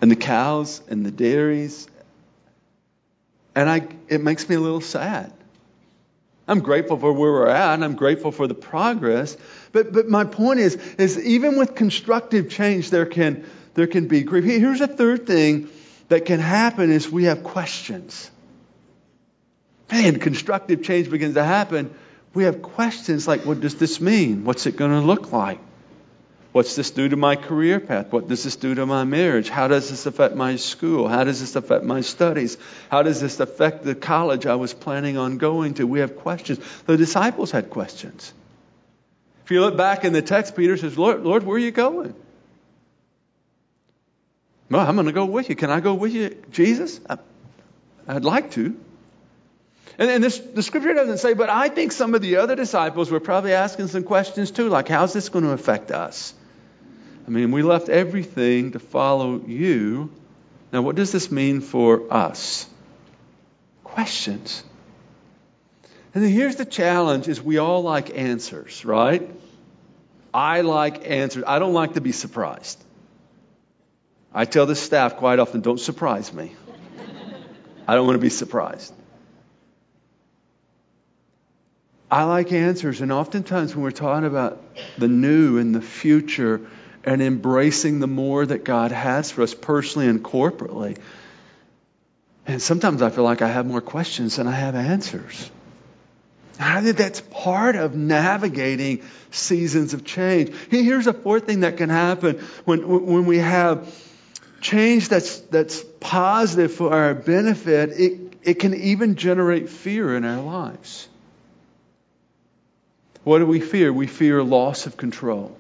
and 0.01 0.13
the 0.13 0.17
cows 0.17 0.81
and 0.89 1.05
the 1.05 1.11
dairies. 1.11 1.89
And 3.57 3.69
I, 3.69 3.89
it 4.07 4.21
makes 4.21 4.49
me 4.49 4.55
a 4.55 4.61
little 4.61 4.81
sad. 4.81 5.33
I'm 6.47 6.61
grateful 6.61 6.99
for 6.99 7.13
where 7.13 7.33
we're 7.33 7.49
at, 7.49 7.75
and 7.75 7.85
I'm 7.85 7.97
grateful 7.97 8.31
for 8.31 8.47
the 8.47 8.55
progress. 8.55 9.37
But, 9.73 9.93
but 9.93 10.09
my 10.09 10.23
point 10.23 10.61
is, 10.61 10.77
is 10.99 11.19
even 11.19 11.59
with 11.59 11.75
constructive 11.75 12.49
change, 12.49 12.91
there 12.91 13.07
can, 13.07 13.45
there 13.75 13.89
can 13.89 14.07
be 14.07 14.23
grief. 14.23 14.45
Here's 14.45 14.81
a 14.81 14.87
third 14.87 15.27
thing 15.27 15.69
that 16.09 16.25
can 16.25 16.41
happen 16.41 16.91
is 16.91 17.11
we 17.11 17.25
have 17.25 17.43
questions. 17.43 18.31
Man, 19.91 20.19
constructive 20.19 20.83
change 20.83 21.11
begins 21.11 21.35
to 21.35 21.45
happen. 21.45 21.95
We 22.35 22.45
have 22.45 22.61
questions 22.63 23.27
like, 23.27 23.45
what 23.45 23.61
does 23.61 23.77
this 23.77 24.01
mean? 24.01 24.45
What's 24.45 24.67
it 24.67 24.77
going 24.77 24.91
to 24.91 25.01
look 25.01 25.33
like? 25.33 25.61
What's 26.53 26.77
this 26.77 26.91
do 26.91 27.09
to 27.09 27.17
my 27.17 27.37
career 27.37 27.79
path? 27.79 28.11
What 28.11 28.27
does 28.27 28.43
this 28.43 28.57
do 28.57 28.75
to 28.75 28.87
my 28.87 29.05
marriage? 29.05 29.49
How 29.49 29.69
does 29.69 29.91
this 29.91 30.07
affect 30.07 30.35
my 30.35 30.57
school? 30.57 31.07
How 31.07 31.25
does 31.25 31.41
this 31.41 31.57
affect 31.57 31.85
my 31.85 32.01
studies? 32.01 32.57
How 32.91 33.03
does 33.03 33.21
this 33.21 33.39
affect 33.39 33.85
the 33.85 33.95
college 33.95 34.47
I 34.47 34.55
was 34.55 34.73
planning 34.73 35.19
on 35.19 35.39
going 35.39 35.75
to? 35.75 35.87
We 35.87 36.01
have 36.01 36.17
questions. 36.17 36.59
The 36.87 36.97
disciples 36.97 37.51
had 37.51 37.71
questions. 37.71 38.33
If 39.45 39.51
you 39.51 39.61
look 39.61 39.77
back 39.77 40.05
in 40.05 40.13
the 40.13 40.23
text, 40.23 40.57
Peter 40.57 40.77
says, 40.77 40.99
Lord, 40.99 41.23
Lord 41.23 41.43
where 41.43 41.57
are 41.57 41.61
you 41.61 41.71
going? 41.71 42.15
Well, 44.71 44.87
I'm 44.87 44.97
going 44.97 45.07
to 45.07 45.13
go 45.13 45.25
with 45.25 45.49
you. 45.49 45.57
Can 45.57 45.71
I 45.71 45.81
go 45.81 45.95
with 45.95 46.13
you, 46.13 46.37
Jesus? 46.51 47.01
I, 47.09 47.19
would 48.13 48.25
like 48.25 48.51
to. 48.53 48.77
And, 49.99 50.11
and 50.11 50.25
this, 50.25 50.39
the 50.39 50.63
scripture 50.63 50.95
doesn't 50.95 51.19
say, 51.19 51.33
but 51.33 51.49
I 51.49 51.69
think 51.69 51.93
some 51.93 52.15
of 52.15 52.21
the 52.21 52.37
other 52.37 52.55
disciples 52.55 53.11
were 53.11 53.21
probably 53.21 53.55
asking 53.55 53.89
some 53.89 54.05
questions 54.05 54.51
too, 54.51 54.69
like, 54.69 54.89
how's 54.89 55.13
this 55.13 55.29
going 55.29 55.45
to 55.45 55.53
affect 55.53 55.91
us? 55.91 56.35
I 57.27 57.31
mean, 57.31 57.51
we 57.51 57.63
left 57.63 57.89
everything 57.89 58.73
to 58.73 58.79
follow 58.79 59.43
you. 59.47 60.11
Now, 60.73 60.83
what 60.83 60.97
does 60.97 61.13
this 61.13 61.31
mean 61.31 61.61
for 61.61 62.13
us? 62.13 62.67
Questions. 63.85 64.63
And 66.15 66.25
then 66.25 66.31
here's 66.31 66.57
the 66.57 66.65
challenge 66.65 67.29
is 67.29 67.43
we 67.43 67.59
all 67.59 67.83
like 67.83 68.17
answers, 68.17 68.85
right? 68.85 69.29
I 70.33 70.61
like 70.61 71.09
answers. 71.09 71.45
I 71.47 71.59
don't 71.59 71.75
like 71.75 71.95
to 71.95 72.01
be 72.01 72.13
surprised. 72.13 72.83
I 74.39 74.45
tell 74.45 74.67
the 74.67 74.77
staff 74.77 75.17
quite 75.17 75.41
often, 75.41 75.63
don't 75.63 75.81
surprise 75.81 76.33
me. 76.33 76.55
I 77.89 77.97
don't 77.97 78.07
want 78.07 78.15
to 78.15 78.21
be 78.21 78.29
surprised. 78.29 78.95
I 82.09 82.23
like 82.23 82.53
answers, 82.53 83.01
and 83.01 83.11
oftentimes 83.11 83.75
when 83.75 83.83
we're 83.83 83.91
talking 83.91 84.29
about 84.29 84.63
the 84.97 85.09
new 85.09 85.59
and 85.59 85.75
the 85.75 85.81
future 85.81 86.61
and 87.03 87.21
embracing 87.21 87.99
the 87.99 88.07
more 88.07 88.47
that 88.47 88.63
God 88.63 88.93
has 88.93 89.29
for 89.33 89.43
us 89.43 89.55
personally 89.55 90.07
and 90.07 90.23
corporately, 90.23 90.99
and 92.47 92.63
sometimes 92.63 93.03
I 93.03 93.11
feel 93.11 93.25
like 93.25 93.43
I 93.43 93.49
have 93.49 93.67
more 93.67 93.81
questions 93.81 94.37
than 94.37 94.47
I 94.47 94.53
have 94.53 94.77
answers. 94.77 95.51
I 96.61 96.81
think 96.81 96.97
that's 96.97 97.23
part 97.23 97.75
of 97.75 97.97
navigating 97.97 99.03
seasons 99.33 99.95
of 99.95 100.05
change. 100.05 100.55
Here's 100.71 101.09
a 101.09 101.13
fourth 101.13 101.45
thing 101.45 101.61
that 101.61 101.77
can 101.77 101.91
happen 101.91 102.39
when, 102.65 102.87
when 103.05 103.27
we 103.27 103.39
have 103.39 103.93
change 104.61 105.09
that's, 105.09 105.41
that's 105.41 105.83
positive 106.01 106.73
for 106.73 106.93
our 106.93 107.15
benefit. 107.15 107.91
It, 107.99 108.33
it 108.43 108.55
can 108.55 108.75
even 108.75 109.17
generate 109.17 109.69
fear 109.69 110.17
in 110.17 110.25
our 110.25 110.41
lives. 110.41 111.09
What 113.25 113.41
do 113.41 113.47
we 113.47 113.61
fear? 113.61 113.93
We 113.93 114.07
fear 114.07 114.43
loss 114.43 114.87
of 114.87 114.97
control. 114.97 115.57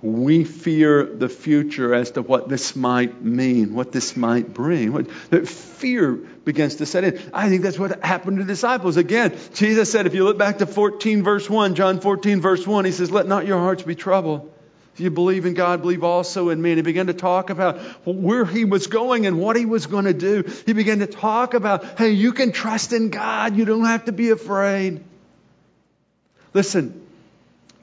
We 0.00 0.44
fear 0.44 1.04
the 1.04 1.28
future 1.28 1.92
as 1.92 2.12
to 2.12 2.22
what 2.22 2.48
this 2.48 2.76
might 2.76 3.20
mean, 3.20 3.74
what 3.74 3.90
this 3.90 4.16
might 4.16 4.54
bring. 4.54 4.92
What, 4.92 5.48
fear 5.48 6.12
begins 6.12 6.76
to 6.76 6.86
set 6.86 7.02
in. 7.02 7.20
I 7.34 7.48
think 7.48 7.62
that's 7.62 7.78
what 7.78 8.04
happened 8.04 8.36
to 8.38 8.44
the 8.44 8.52
disciples. 8.52 8.96
Again, 8.96 9.36
Jesus 9.54 9.90
said, 9.90 10.06
if 10.06 10.14
you 10.14 10.22
look 10.22 10.38
back 10.38 10.58
to 10.58 10.66
14 10.66 11.24
verse 11.24 11.50
1, 11.50 11.74
John 11.74 12.00
14 12.00 12.40
verse 12.40 12.64
1, 12.64 12.84
he 12.84 12.92
says, 12.92 13.10
Let 13.10 13.26
not 13.26 13.44
your 13.44 13.58
hearts 13.58 13.82
be 13.82 13.96
troubled. 13.96 14.52
If 14.98 15.02
you 15.02 15.10
believe 15.12 15.46
in 15.46 15.54
God, 15.54 15.80
believe 15.80 16.02
also 16.02 16.48
in 16.48 16.60
me. 16.60 16.72
And 16.72 16.78
he 16.78 16.82
began 16.82 17.06
to 17.06 17.14
talk 17.14 17.50
about 17.50 17.78
where 18.04 18.44
he 18.44 18.64
was 18.64 18.88
going 18.88 19.26
and 19.26 19.38
what 19.38 19.54
he 19.54 19.64
was 19.64 19.86
going 19.86 20.06
to 20.06 20.12
do. 20.12 20.42
He 20.66 20.72
began 20.72 20.98
to 20.98 21.06
talk 21.06 21.54
about, 21.54 21.96
hey, 21.96 22.10
you 22.10 22.32
can 22.32 22.50
trust 22.50 22.92
in 22.92 23.10
God. 23.10 23.56
You 23.56 23.64
don't 23.64 23.84
have 23.84 24.06
to 24.06 24.12
be 24.12 24.30
afraid. 24.30 25.04
Listen, 26.52 27.06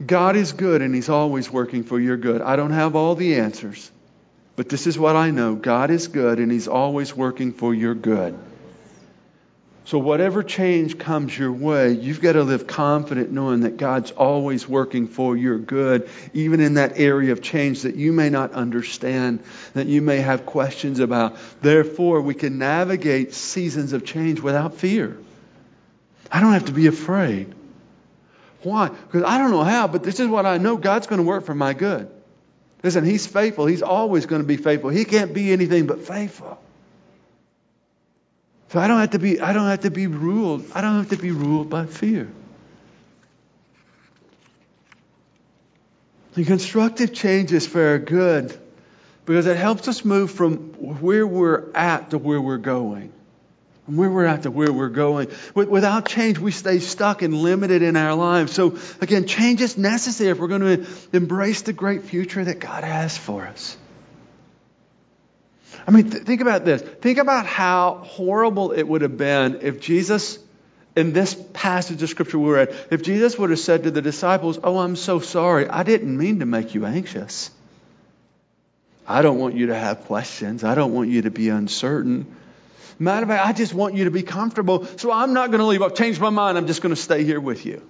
God 0.06 0.36
is 0.36 0.52
good 0.52 0.82
and 0.82 0.94
He's 0.94 1.08
always 1.08 1.50
working 1.50 1.86
for 1.86 2.02
your 2.02 2.18
good. 2.18 2.42
I 2.42 2.58
don't 2.58 2.74
have 2.74 2.98
all 2.98 3.16
the 3.16 3.36
answers, 3.36 3.90
but 4.58 4.68
this 4.68 4.86
is 4.86 5.00
what 5.00 5.16
I 5.16 5.32
know 5.32 5.56
God 5.56 5.92
is 5.92 6.10
good 6.10 6.40
and 6.40 6.52
He's 6.52 6.68
always 6.68 7.16
working 7.16 7.54
for 7.54 7.74
your 7.74 7.96
good. 7.96 8.38
So, 9.86 10.00
whatever 10.00 10.42
change 10.42 10.98
comes 10.98 11.38
your 11.38 11.52
way, 11.52 11.92
you've 11.92 12.20
got 12.20 12.34
to 12.34 12.42
live 12.42 12.66
confident 12.66 13.32
knowing 13.32 13.60
that 13.62 13.78
God's 13.78 14.10
always 14.10 14.68
working 14.68 15.08
for 15.08 15.38
your 15.38 15.60
good, 15.60 16.10
even 16.34 16.60
in 16.60 16.74
that 16.74 16.98
area 16.98 17.32
of 17.32 17.44
change 17.44 17.84
that 17.84 17.96
you 17.96 18.12
may 18.12 18.32
not 18.32 18.54
understand, 18.54 19.44
that 19.76 19.86
you 19.86 20.02
may 20.02 20.18
have 20.18 20.48
questions 20.48 21.00
about. 21.00 21.38
Therefore, 21.62 22.22
we 22.22 22.34
can 22.34 22.58
navigate 22.58 23.36
seasons 23.36 23.94
of 23.94 24.04
change 24.04 24.42
without 24.42 24.74
fear. 24.74 25.18
I 26.32 26.42
don't 26.42 26.54
have 26.54 26.66
to 26.66 26.74
be 26.74 26.88
afraid. 26.88 27.54
Why? 28.64 28.90
Because 28.90 29.22
I 29.22 29.38
don't 29.38 29.52
know 29.52 29.64
how, 29.64 29.88
but 29.88 30.04
this 30.04 30.20
is 30.20 30.28
what 30.28 30.48
I 30.48 30.58
know 30.58 30.78
God's 30.78 31.06
going 31.06 31.22
to 31.22 31.28
work 31.28 31.46
for 31.46 31.54
my 31.54 31.74
good. 31.74 32.10
Listen, 32.82 33.06
He's 33.06 33.28
faithful. 33.28 33.68
He's 33.68 33.84
always 33.84 34.26
going 34.26 34.42
to 34.42 34.48
be 34.48 34.58
faithful. 34.58 34.90
He 34.90 35.06
can't 35.06 35.32
be 35.32 35.54
anything 35.54 35.86
but 35.86 36.08
faithful. 36.08 36.60
So 38.70 38.80
I 38.80 38.88
don't 38.88 39.00
have 39.00 39.12
to 39.12 39.20
be, 39.20 39.40
I 39.40 39.54
don't 39.54 39.68
have 39.68 39.82
to 39.82 39.92
be 39.92 40.08
ruled. 40.08 40.66
I 40.74 40.82
don't 40.82 40.98
have 40.98 41.10
to 41.10 41.18
be 41.18 41.32
ruled 41.32 41.70
by 41.70 41.86
fear. 41.86 42.32
The 46.34 46.44
constructive 46.44 47.14
change 47.14 47.54
is 47.54 47.66
for 47.66 47.82
our 47.82 48.00
good 48.00 48.58
because 49.26 49.46
it 49.46 49.56
helps 49.56 49.88
us 49.88 50.04
move 50.04 50.32
from 50.32 50.74
where 51.00 51.26
we're 51.26 51.72
at 51.74 52.10
to 52.10 52.18
where 52.18 52.42
we're 52.42 52.58
going. 52.58 53.14
From 53.86 53.98
where 53.98 54.10
we're 54.10 54.26
at 54.26 54.44
to 54.44 54.52
where 54.52 54.74
we're 54.74 54.90
going. 54.90 55.30
Without 55.54 56.08
change, 56.08 56.40
we 56.40 56.52
stay 56.52 56.80
stuck 56.80 57.22
and 57.22 57.34
limited 57.36 57.84
in 57.84 57.96
our 57.96 58.16
lives. 58.16 58.52
So, 58.52 58.78
again, 59.00 59.28
change 59.28 59.62
is 59.62 59.78
necessary 59.78 60.32
if 60.32 60.40
we're 60.40 60.48
going 60.48 60.84
to 60.84 60.88
embrace 61.14 61.62
the 61.62 61.74
great 61.74 62.04
future 62.04 62.44
that 62.44 62.60
God 62.60 62.84
has 62.84 63.16
for 63.18 63.46
us. 63.46 63.78
I 65.88 65.92
mean, 65.92 66.10
th- 66.10 66.24
think 66.24 66.42
about 66.42 66.66
this. 66.66 66.82
Think 66.82 67.18
about 67.20 67.46
how 67.46 68.02
horrible 68.04 68.72
it 68.72 68.84
would 68.84 69.02
have 69.02 69.18
been 69.18 69.60
if 69.62 69.80
Jesus, 69.80 70.40
in 70.96 71.14
this 71.14 71.36
passage 71.54 72.02
of 72.02 72.10
Scripture 72.10 72.40
we 72.40 72.52
read, 72.52 72.76
if 72.90 73.04
Jesus 73.04 73.38
would 73.38 73.52
have 73.52 73.60
said 73.60 73.84
to 73.84 73.92
the 73.92 74.02
disciples, 74.02 74.60
Oh, 74.64 74.80
I'm 74.80 74.96
so 74.96 75.20
sorry. 75.20 75.68
I 75.68 75.84
didn't 75.84 76.18
mean 76.18 76.40
to 76.40 76.46
make 76.46 76.74
you 76.74 76.86
anxious. 76.86 77.52
I 79.08 79.22
don't 79.22 79.38
want 79.38 79.56
you 79.56 79.68
to 79.68 79.76
have 79.76 80.06
questions. 80.06 80.64
I 80.64 80.74
don't 80.74 80.94
want 80.94 81.10
you 81.10 81.24
to 81.24 81.32
be 81.32 81.50
uncertain. 81.50 82.36
Matter 82.98 83.24
of 83.24 83.30
fact, 83.30 83.46
I 83.46 83.54
just 83.54 83.74
want 83.74 83.94
you 83.94 84.06
to 84.06 84.12
be 84.12 84.24
comfortable. 84.24 84.86
So 84.98 85.12
I'm 85.12 85.34
not 85.34 85.52
going 85.52 85.60
to 85.60 85.66
leave. 85.66 85.82
I've 85.84 85.96
changed 85.96 86.20
my 86.20 86.32
mind. 86.32 86.58
I'm 86.58 86.66
just 86.66 86.82
going 86.82 86.96
to 86.96 87.02
stay 87.02 87.24
here 87.24 87.40
with 87.40 87.66
you. 87.66 87.88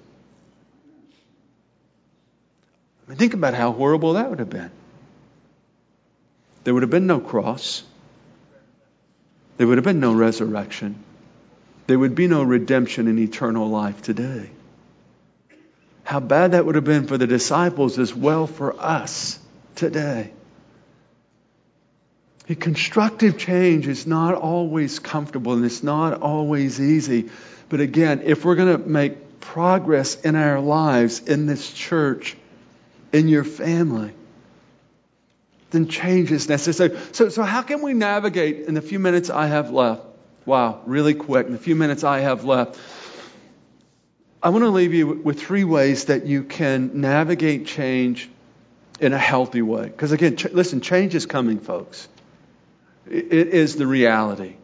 I 3.05 3.11
mean, 3.11 3.17
think 3.17 3.33
about 3.33 3.53
how 3.53 3.71
horrible 3.71 4.13
that 4.13 4.29
would 4.29 4.39
have 4.39 4.49
been. 4.49 4.71
There 6.65 6.73
would 6.73 6.83
have 6.83 6.89
been 6.89 7.07
no 7.07 7.19
cross. 7.19 7.83
There 9.57 9.67
would 9.67 9.77
have 9.77 9.85
been 9.85 9.99
no 9.99 10.13
resurrection. 10.13 10.95
There 11.85 11.97
would 11.97 12.15
be 12.15 12.27
no 12.27 12.41
redemption 12.41 13.07
in 13.07 13.19
eternal 13.19 13.69
life 13.69 14.01
today. 14.01 14.49
How 16.03 16.19
bad 16.19 16.51
that 16.51 16.65
would 16.65 16.73
have 16.73 16.83
been 16.83 17.05
for 17.05 17.19
the 17.19 17.27
disciples 17.27 17.99
as 17.99 18.13
well 18.13 18.47
for 18.47 18.75
us 18.79 19.39
today. 19.75 20.31
A 22.49 22.55
constructive 22.55 23.37
change 23.37 23.87
is 23.87 24.07
not 24.07 24.33
always 24.33 24.97
comfortable 24.97 25.53
and 25.53 25.65
it's 25.65 25.83
not 25.83 26.21
always 26.21 26.81
easy. 26.81 27.29
But 27.69 27.79
again, 27.79 28.23
if 28.23 28.43
we're 28.43 28.55
going 28.55 28.81
to 28.81 28.89
make 28.89 29.39
progress 29.39 30.15
in 30.15 30.35
our 30.35 30.59
lives, 30.59 31.19
in 31.19 31.45
this 31.45 31.71
church, 31.71 32.35
in 33.13 33.27
your 33.27 33.43
family, 33.43 34.13
then 35.75 35.87
change 35.87 36.31
is 36.31 36.49
necessary. 36.49 36.97
So, 37.11 37.29
so 37.29 37.43
how 37.43 37.61
can 37.61 37.81
we 37.81 37.93
navigate 37.93 38.67
in 38.67 38.73
the 38.73 38.81
few 38.81 38.99
minutes 38.99 39.29
I 39.29 39.47
have 39.47 39.71
left? 39.71 40.03
Wow, 40.45 40.81
really 40.85 41.13
quick, 41.13 41.47
in 41.47 41.53
the 41.53 41.59
few 41.59 41.75
minutes 41.75 42.03
I 42.03 42.19
have 42.19 42.43
left. 42.45 42.79
I 44.41 44.49
want 44.49 44.63
to 44.63 44.69
leave 44.69 44.93
you 44.93 45.07
with 45.07 45.39
three 45.39 45.63
ways 45.63 46.05
that 46.05 46.25
you 46.25 46.43
can 46.43 47.01
navigate 47.01 47.65
change 47.65 48.29
in 48.99 49.11
a 49.11 49.17
healthy 49.17 49.61
way. 49.61 49.85
Because 49.85 50.11
again, 50.11 50.37
ch- 50.37 50.51
listen, 50.51 50.81
change 50.81 51.15
is 51.15 51.25
coming, 51.25 51.59
folks. 51.59 52.07
It 53.07 53.31
is 53.31 53.75
the 53.75 53.87
reality. 53.87 54.55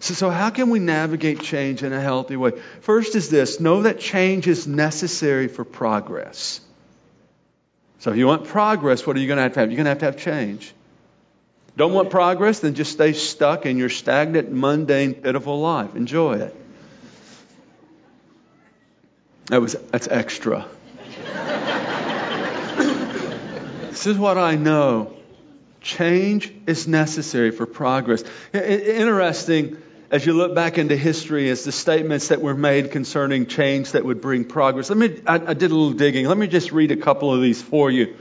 So, 0.00 0.14
so, 0.14 0.30
how 0.30 0.50
can 0.50 0.70
we 0.70 0.78
navigate 0.78 1.40
change 1.40 1.82
in 1.82 1.92
a 1.92 2.00
healthy 2.00 2.36
way? 2.36 2.52
First 2.82 3.16
is 3.16 3.30
this 3.30 3.60
know 3.60 3.82
that 3.82 3.98
change 3.98 4.46
is 4.46 4.66
necessary 4.66 5.48
for 5.48 5.64
progress. 5.64 6.60
So, 8.00 8.12
if 8.12 8.16
you 8.16 8.26
want 8.26 8.44
progress, 8.44 9.06
what 9.06 9.16
are 9.16 9.20
you 9.20 9.26
going 9.26 9.38
to 9.38 9.42
have 9.42 9.54
to 9.54 9.60
have? 9.60 9.70
You're 9.70 9.76
going 9.76 9.84
to 9.86 9.90
have 9.90 9.98
to 9.98 10.04
have 10.06 10.16
change. 10.16 10.72
Don't 11.76 11.92
want 11.92 12.10
progress? 12.10 12.60
Then 12.60 12.74
just 12.74 12.92
stay 12.92 13.12
stuck 13.12 13.66
in 13.66 13.76
your 13.76 13.88
stagnant, 13.88 14.52
mundane, 14.52 15.14
pitiful 15.14 15.60
life. 15.60 15.94
Enjoy 15.94 16.34
it. 16.34 16.56
That 19.46 19.60
was, 19.60 19.74
that's 19.90 20.08
extra. 20.08 20.66
this 23.90 24.06
is 24.06 24.18
what 24.18 24.38
I 24.38 24.56
know. 24.56 25.14
Change 25.80 26.52
is 26.66 26.86
necessary 26.86 27.50
for 27.50 27.64
progress. 27.64 28.22
Interesting 28.52 29.80
as 30.10 30.24
you 30.24 30.32
look 30.32 30.54
back 30.54 30.78
into 30.78 30.96
history 30.96 31.50
as 31.50 31.64
the 31.64 31.72
statements 31.72 32.28
that 32.28 32.40
were 32.40 32.54
made 32.54 32.90
concerning 32.90 33.46
change 33.46 33.92
that 33.92 34.04
would 34.04 34.20
bring 34.20 34.44
progress. 34.44 34.88
Let 34.88 34.98
me, 34.98 35.20
I, 35.26 35.34
I, 35.34 35.54
did 35.54 35.70
a 35.70 35.74
little 35.74 35.92
digging. 35.92 36.26
Let 36.26 36.38
me 36.38 36.46
just 36.46 36.72
read 36.72 36.90
a 36.92 36.96
couple 36.96 37.32
of 37.32 37.42
these 37.42 37.60
for 37.60 37.90
you. 37.90 38.16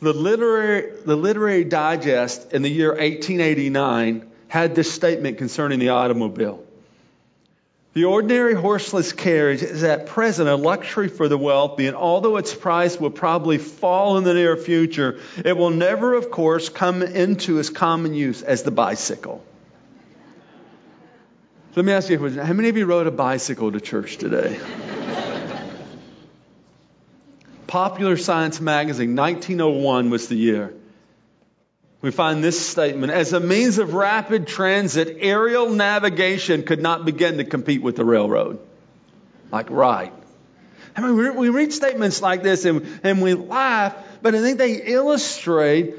The 0.00 0.12
literary, 0.12 0.92
the 1.04 1.16
literary 1.16 1.64
digest 1.64 2.52
in 2.52 2.62
the 2.62 2.70
year 2.70 2.90
1889 2.90 4.30
had 4.48 4.74
this 4.74 4.92
statement 4.92 5.38
concerning 5.38 5.78
the 5.78 5.90
automobile. 5.90 6.64
The 7.94 8.04
ordinary 8.04 8.54
horseless 8.54 9.12
carriage 9.12 9.62
is 9.62 9.84
at 9.84 10.06
present 10.06 10.48
a 10.48 10.56
luxury 10.56 11.08
for 11.08 11.28
the 11.28 11.36
wealthy, 11.36 11.86
and 11.88 11.96
although 11.96 12.38
its 12.38 12.54
price 12.54 12.98
will 12.98 13.10
probably 13.10 13.58
fall 13.58 14.16
in 14.16 14.24
the 14.24 14.32
near 14.32 14.56
future, 14.56 15.18
it 15.44 15.56
will 15.56 15.70
never, 15.70 16.14
of 16.14 16.30
course, 16.30 16.70
come 16.70 17.02
into 17.02 17.58
as 17.58 17.68
common 17.68 18.14
use 18.14 18.42
as 18.42 18.62
the 18.62 18.70
bicycle. 18.70 19.44
Let 21.74 21.86
me 21.86 21.92
ask 21.92 22.10
you 22.10 22.16
a 22.16 22.18
question. 22.18 22.44
How 22.44 22.52
many 22.52 22.68
of 22.68 22.76
you 22.76 22.84
rode 22.84 23.06
a 23.06 23.10
bicycle 23.10 23.72
to 23.72 23.80
church 23.80 24.18
today? 24.18 24.60
Popular 27.66 28.18
Science 28.18 28.60
Magazine, 28.60 29.16
1901 29.16 30.10
was 30.10 30.28
the 30.28 30.34
year. 30.34 30.74
We 32.02 32.10
find 32.10 32.44
this 32.44 32.60
statement 32.60 33.10
As 33.10 33.32
a 33.32 33.40
means 33.40 33.78
of 33.78 33.94
rapid 33.94 34.48
transit, 34.48 35.16
aerial 35.20 35.70
navigation 35.70 36.64
could 36.64 36.82
not 36.82 37.06
begin 37.06 37.38
to 37.38 37.44
compete 37.44 37.80
with 37.80 37.96
the 37.96 38.04
railroad. 38.04 38.58
Like, 39.50 39.70
right. 39.70 40.12
I 40.94 41.00
mean, 41.00 41.16
we, 41.16 41.30
we 41.30 41.48
read 41.48 41.72
statements 41.72 42.20
like 42.20 42.42
this 42.42 42.66
and, 42.66 42.86
and 43.02 43.22
we 43.22 43.32
laugh, 43.32 43.96
but 44.20 44.34
I 44.34 44.42
think 44.42 44.58
they 44.58 44.74
illustrate 44.74 45.94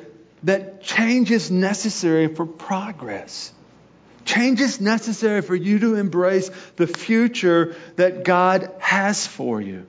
that 0.45 0.83
change 0.83 1.31
is 1.31 1.49
necessary 1.49 2.27
for 2.27 2.45
progress. 2.45 3.51
Change 4.25 4.61
is 4.61 4.79
necessary 4.79 5.41
for 5.41 5.55
you 5.55 5.79
to 5.79 5.95
embrace 5.95 6.49
the 6.75 6.87
future 6.87 7.75
that 7.95 8.23
God 8.23 8.71
has 8.79 9.27
for 9.27 9.61
you. 9.61 9.85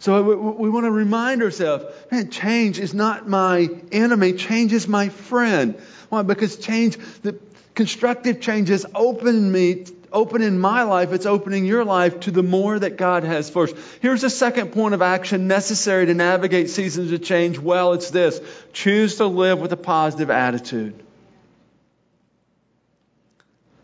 So 0.00 0.22
we, 0.22 0.36
we 0.36 0.70
want 0.70 0.84
to 0.84 0.90
remind 0.90 1.42
ourselves, 1.42 1.84
man, 2.10 2.30
change 2.30 2.78
is 2.78 2.94
not 2.94 3.28
my 3.28 3.68
enemy. 3.90 4.34
Change 4.34 4.72
is 4.72 4.86
my 4.86 5.08
friend. 5.08 5.80
Why? 6.08 6.22
Because 6.22 6.56
change, 6.56 6.96
the 7.22 7.38
constructive 7.74 8.40
change 8.40 8.68
has 8.68 8.86
opened 8.94 9.52
me, 9.52 9.86
open 10.12 10.40
in 10.40 10.58
my 10.58 10.84
life. 10.84 11.12
It's 11.12 11.26
opening 11.26 11.64
your 11.64 11.84
life 11.84 12.20
to 12.20 12.30
the 12.30 12.44
more 12.44 12.78
that 12.78 12.96
God 12.96 13.24
has 13.24 13.50
for 13.50 13.64
us. 13.64 13.72
Here's 14.00 14.22
a 14.22 14.30
second 14.30 14.72
point 14.72 14.94
of 14.94 15.02
action 15.02 15.48
necessary 15.48 16.06
to 16.06 16.14
navigate 16.14 16.70
seasons 16.70 17.10
of 17.10 17.22
change 17.22 17.58
well. 17.58 17.92
It's 17.92 18.10
this. 18.10 18.40
Choose 18.72 19.16
to 19.16 19.26
live 19.26 19.58
with 19.58 19.72
a 19.72 19.76
positive 19.76 20.30
attitude. 20.30 21.02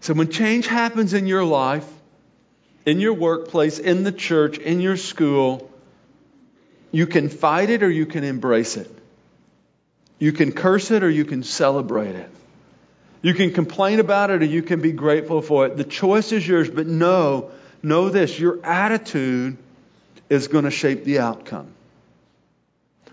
So 0.04 0.12
when 0.12 0.30
change 0.30 0.66
happens 0.66 1.14
in 1.14 1.26
your 1.26 1.46
life, 1.46 1.88
in 2.84 3.00
your 3.00 3.14
workplace, 3.14 3.78
in 3.78 4.02
the 4.02 4.12
church, 4.12 4.58
in 4.58 4.82
your 4.82 4.98
school, 4.98 5.70
you 6.92 7.06
can 7.06 7.30
fight 7.30 7.70
it 7.70 7.82
or 7.82 7.90
you 7.90 8.04
can 8.04 8.22
embrace 8.22 8.76
it. 8.76 8.90
You 10.18 10.32
can 10.32 10.52
curse 10.52 10.90
it 10.90 11.02
or 11.02 11.08
you 11.08 11.24
can 11.24 11.42
celebrate 11.42 12.16
it. 12.16 12.28
You 13.22 13.32
can 13.32 13.54
complain 13.54 13.98
about 13.98 14.28
it 14.28 14.42
or 14.42 14.44
you 14.44 14.62
can 14.62 14.82
be 14.82 14.92
grateful 14.92 15.40
for 15.40 15.64
it. 15.64 15.78
The 15.78 15.84
choice 15.84 16.32
is 16.32 16.46
yours, 16.46 16.68
but 16.68 16.86
know, 16.86 17.50
know 17.82 18.10
this 18.10 18.38
your 18.38 18.62
attitude 18.62 19.56
is 20.28 20.48
going 20.48 20.64
to 20.64 20.70
shape 20.70 21.04
the 21.04 21.20
outcome. 21.20 21.68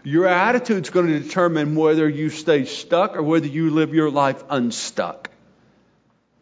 Your 0.04 0.28
attitude 0.28 0.84
is 0.84 0.90
going 0.90 1.08
to 1.08 1.20
determine 1.22 1.74
whether 1.76 2.10
you 2.10 2.30
stay 2.30 2.66
stuck 2.66 3.16
or 3.16 3.24
whether 3.24 3.48
you 3.48 3.70
live 3.70 3.94
your 3.94 4.12
life 4.12 4.44
unstuck. 4.50 5.31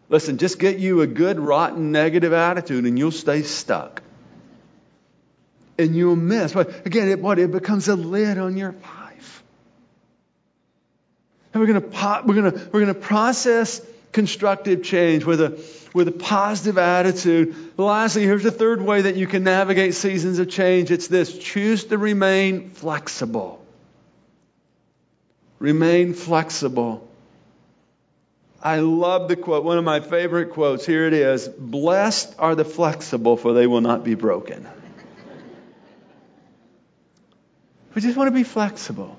Listen, 0.10 0.40
just 0.40 0.58
get 0.58 0.80
you 0.80 1.02
a 1.02 1.08
good, 1.08 1.40
rotten, 1.40 1.92
negative 1.92 2.34
attitude 2.34 2.86
and 2.86 2.98
you'll 2.98 3.12
stay 3.12 3.44
stuck. 3.44 4.02
And 5.78 5.96
you'll 5.96 6.16
miss. 6.16 6.52
But 6.52 6.86
again, 6.86 7.08
it, 7.08 7.22
what? 7.22 7.40
It 7.40 7.52
becomes 7.52 7.88
a 7.88 7.96
lid 7.96 8.38
on 8.38 8.58
your 8.58 8.72
life. 8.72 9.44
And 11.54 11.62
we're 11.62 11.68
going 11.68 11.82
to, 11.82 12.24
we're 12.26 12.52
to, 12.52 12.70
we're 12.72 12.86
to 12.86 12.94
process 12.94 13.82
constructive 14.12 14.84
change 14.84 15.24
with 15.24 15.40
a, 15.42 15.64
with 15.94 16.08
a 16.08 16.12
positive 16.12 16.78
attitude. 16.78 17.56
Lastly, 17.78 18.24
here's 18.24 18.44
the 18.44 18.52
third 18.52 18.82
way 18.82 19.04
that 19.04 19.16
you 19.16 19.28
can 19.28 19.44
navigate 19.44 19.94
seasons 19.94 20.40
of 20.40 20.50
change. 20.50 20.92
It's 20.92 21.08
this. 21.08 21.38
Choose 21.38 21.86
to 21.86 21.98
remain 21.98 22.72
flexible. 22.72 23.64
Remain 25.60 26.14
flexible. 26.14 27.09
I 28.62 28.80
love 28.80 29.30
the 29.30 29.36
quote, 29.36 29.64
one 29.64 29.78
of 29.78 29.84
my 29.84 30.02
favorite 30.02 30.52
quotes. 30.52 30.86
Here 30.86 31.06
it 31.06 31.14
is 31.14 31.48
Blessed 31.48 32.36
are 32.38 32.56
the 32.56 32.66
flexible, 32.66 33.38
for 33.38 33.54
they 33.54 33.68
will 33.68 33.82
not 33.82 34.04
be 34.04 34.16
broken. 34.16 34.68
we 37.96 38.02
just 38.02 38.18
want 38.18 38.28
to 38.28 38.34
be 38.34 38.44
flexible. 38.44 39.18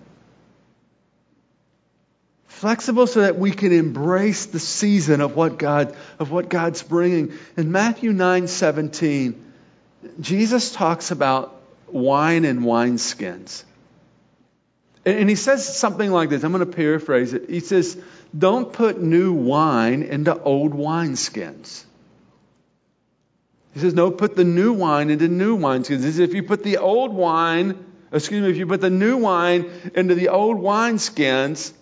Flexible 2.46 3.07
so 3.07 3.22
that 3.22 3.38
we 3.38 3.53
can 3.53 3.72
embrace 3.72 4.46
the 4.46 4.59
season 4.59 5.22
of 5.22 5.35
what 5.35 5.59
God 5.59 5.96
of 6.18 6.31
what 6.31 6.50
God's 6.50 6.83
bringing. 6.83 7.33
In 7.57 7.72
Matthew 7.72 8.12
9 8.12 8.48
17, 8.48 9.53
Jesus 10.20 10.72
talks 10.72 11.11
about 11.11 11.59
wine 11.88 12.44
and 12.44 12.61
wineskins. 12.61 13.64
And 15.05 15.31
he 15.31 15.35
says 15.35 15.77
something 15.79 16.11
like 16.11 16.29
this. 16.29 16.45
I'm 16.45 16.53
going 16.53 16.65
to 16.65 16.77
paraphrase 16.77 17.33
it. 17.33 17.49
He 17.49 17.61
says, 17.61 17.99
don't 18.37 18.71
put 18.73 19.01
new 19.01 19.33
wine 19.33 20.03
into 20.03 20.39
old 20.39 20.73
wineskins. 20.73 21.85
He 23.73 23.81
says, 23.81 23.95
no, 23.95 24.11
put 24.11 24.37
the 24.37 24.45
new 24.45 24.75
wine 24.75 25.09
into 25.11 25.29
new 25.29 25.57
wineskins. 25.57 26.03
He 26.03 26.03
says, 26.03 26.19
if 26.19 26.35
you 26.35 26.43
put 26.43 26.63
the 26.63 26.79
old 26.79 27.15
wine, 27.15 27.83
excuse 28.13 28.43
me, 28.43 28.51
if 28.51 28.59
you 28.59 28.67
put 28.67 28.83
the 28.83 28.91
new 28.91 29.17
wine 29.17 29.71
into 29.95 30.15
the 30.15 30.29
old 30.29 30.59
wineskins, 30.59 31.73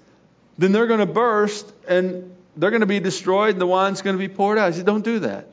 then 0.57 0.71
they're 0.71 0.87
going 0.87 1.01
to 1.01 1.07
burst 1.07 1.73
and 1.89 2.35
they're 2.57 2.71
going 2.71 2.81
to 2.81 2.87
be 2.87 3.01
destroyed 3.01 3.51
and 3.51 3.61
the 3.61 3.67
wine's 3.67 4.03
going 4.03 4.15
to 4.15 4.19
be 4.19 4.33
poured 4.33 4.59
out. 4.59 4.71
He 4.73 4.77
said, 4.77 4.87
don't 4.87 5.05
do 5.05 5.21
that. 5.21 5.49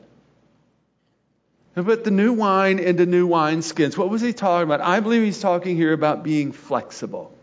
Put 1.74 2.04
the 2.04 2.10
new 2.10 2.32
wine 2.32 2.78
into 2.78 3.06
new 3.06 3.28
wineskins. 3.28 3.96
What 3.96 4.08
was 4.08 4.22
he 4.22 4.32
talking 4.32 4.64
about? 4.64 4.80
I 4.80 5.00
believe 5.00 5.22
he's 5.22 5.40
talking 5.40 5.76
here 5.76 5.92
about 5.92 6.22
being 6.22 6.52
flexible 6.52 7.35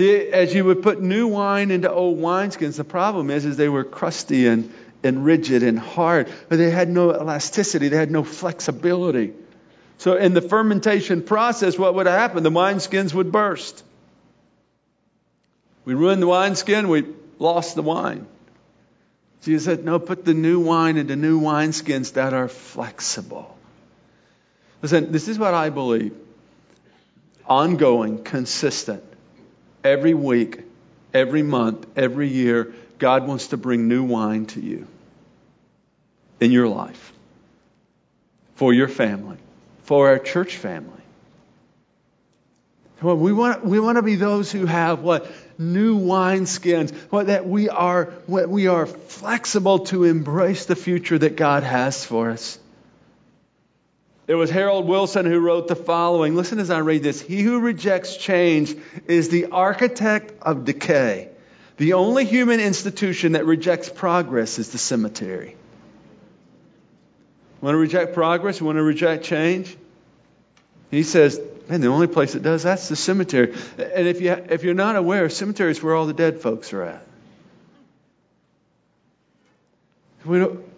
as 0.00 0.54
you 0.54 0.64
would 0.64 0.82
put 0.82 1.00
new 1.00 1.28
wine 1.28 1.70
into 1.70 1.90
old 1.90 2.18
wineskins, 2.18 2.76
the 2.76 2.84
problem 2.84 3.30
is, 3.30 3.44
is 3.44 3.56
they 3.56 3.68
were 3.68 3.84
crusty 3.84 4.46
and, 4.46 4.72
and 5.02 5.24
rigid 5.24 5.62
and 5.62 5.78
hard. 5.78 6.28
But 6.48 6.56
they 6.56 6.70
had 6.70 6.88
no 6.88 7.12
elasticity. 7.12 7.88
They 7.88 7.96
had 7.96 8.10
no 8.10 8.24
flexibility. 8.24 9.32
So 9.98 10.16
in 10.16 10.32
the 10.32 10.42
fermentation 10.42 11.22
process, 11.22 11.78
what 11.78 11.94
would 11.94 12.06
happen? 12.06 12.42
The 12.42 12.50
wineskins 12.50 13.12
would 13.12 13.32
burst. 13.32 13.82
We 15.84 15.94
ruined 15.94 16.22
the 16.22 16.26
wineskin, 16.26 16.88
we 16.88 17.06
lost 17.38 17.74
the 17.74 17.82
wine. 17.82 18.26
Jesus 19.42 19.64
said, 19.64 19.84
no, 19.84 19.98
put 19.98 20.24
the 20.24 20.34
new 20.34 20.60
wine 20.60 20.98
into 20.98 21.16
new 21.16 21.40
wineskins 21.40 22.12
that 22.12 22.34
are 22.34 22.48
flexible. 22.48 23.56
Listen, 24.82 25.12
this 25.12 25.28
is 25.28 25.38
what 25.38 25.54
I 25.54 25.70
believe. 25.70 26.14
Ongoing, 27.46 28.22
consistent 28.22 29.02
Every 29.82 30.14
week, 30.14 30.60
every 31.14 31.42
month, 31.42 31.86
every 31.96 32.28
year, 32.28 32.74
God 32.98 33.26
wants 33.26 33.48
to 33.48 33.56
bring 33.56 33.88
new 33.88 34.04
wine 34.04 34.46
to 34.46 34.60
you 34.60 34.86
in 36.38 36.52
your 36.52 36.68
life, 36.68 37.12
for 38.56 38.72
your 38.72 38.88
family, 38.88 39.38
for 39.84 40.08
our 40.08 40.18
church 40.18 40.56
family. 40.56 41.00
Well, 43.02 43.16
we 43.16 43.32
want, 43.32 43.64
we 43.64 43.80
want 43.80 43.96
to 43.96 44.02
be 44.02 44.16
those 44.16 44.52
who 44.52 44.66
have 44.66 45.00
what? 45.00 45.30
New 45.56 45.98
wineskins. 45.98 46.94
What, 47.10 47.28
that 47.28 47.46
we 47.48 47.70
are, 47.70 48.06
what, 48.26 48.48
we 48.48 48.66
are 48.66 48.86
flexible 48.86 49.80
to 49.86 50.04
embrace 50.04 50.66
the 50.66 50.76
future 50.76 51.18
that 51.18 51.36
God 51.36 51.62
has 51.62 52.04
for 52.04 52.30
us. 52.30 52.58
It 54.30 54.36
was 54.36 54.48
Harold 54.48 54.86
Wilson 54.86 55.26
who 55.26 55.40
wrote 55.40 55.66
the 55.66 55.74
following. 55.74 56.36
Listen 56.36 56.60
as 56.60 56.70
I 56.70 56.78
read 56.78 57.02
this. 57.02 57.20
He 57.20 57.42
who 57.42 57.58
rejects 57.58 58.16
change 58.16 58.76
is 59.08 59.28
the 59.28 59.46
architect 59.46 60.32
of 60.42 60.64
decay. 60.64 61.30
The 61.78 61.94
only 61.94 62.24
human 62.24 62.60
institution 62.60 63.32
that 63.32 63.44
rejects 63.44 63.88
progress 63.88 64.60
is 64.60 64.70
the 64.70 64.78
cemetery. 64.78 65.56
Want 67.60 67.74
to 67.74 67.78
reject 67.78 68.14
progress? 68.14 68.62
Want 68.62 68.76
to 68.76 68.84
reject 68.84 69.24
change? 69.24 69.76
He 70.92 71.02
says, 71.02 71.40
man, 71.68 71.80
the 71.80 71.88
only 71.88 72.06
place 72.06 72.36
it 72.36 72.44
does 72.44 72.62
that's 72.62 72.88
the 72.88 72.94
cemetery. 72.94 73.52
And 73.78 74.06
if 74.06 74.20
you 74.20 74.30
if 74.30 74.62
you're 74.62 74.74
not 74.74 74.94
aware, 74.94 75.28
cemetery 75.28 75.72
is 75.72 75.82
where 75.82 75.96
all 75.96 76.06
the 76.06 76.14
dead 76.14 76.40
folks 76.40 76.72
are 76.72 76.84
at. 76.84 77.04
We 80.24 80.38
don't, 80.38 80.69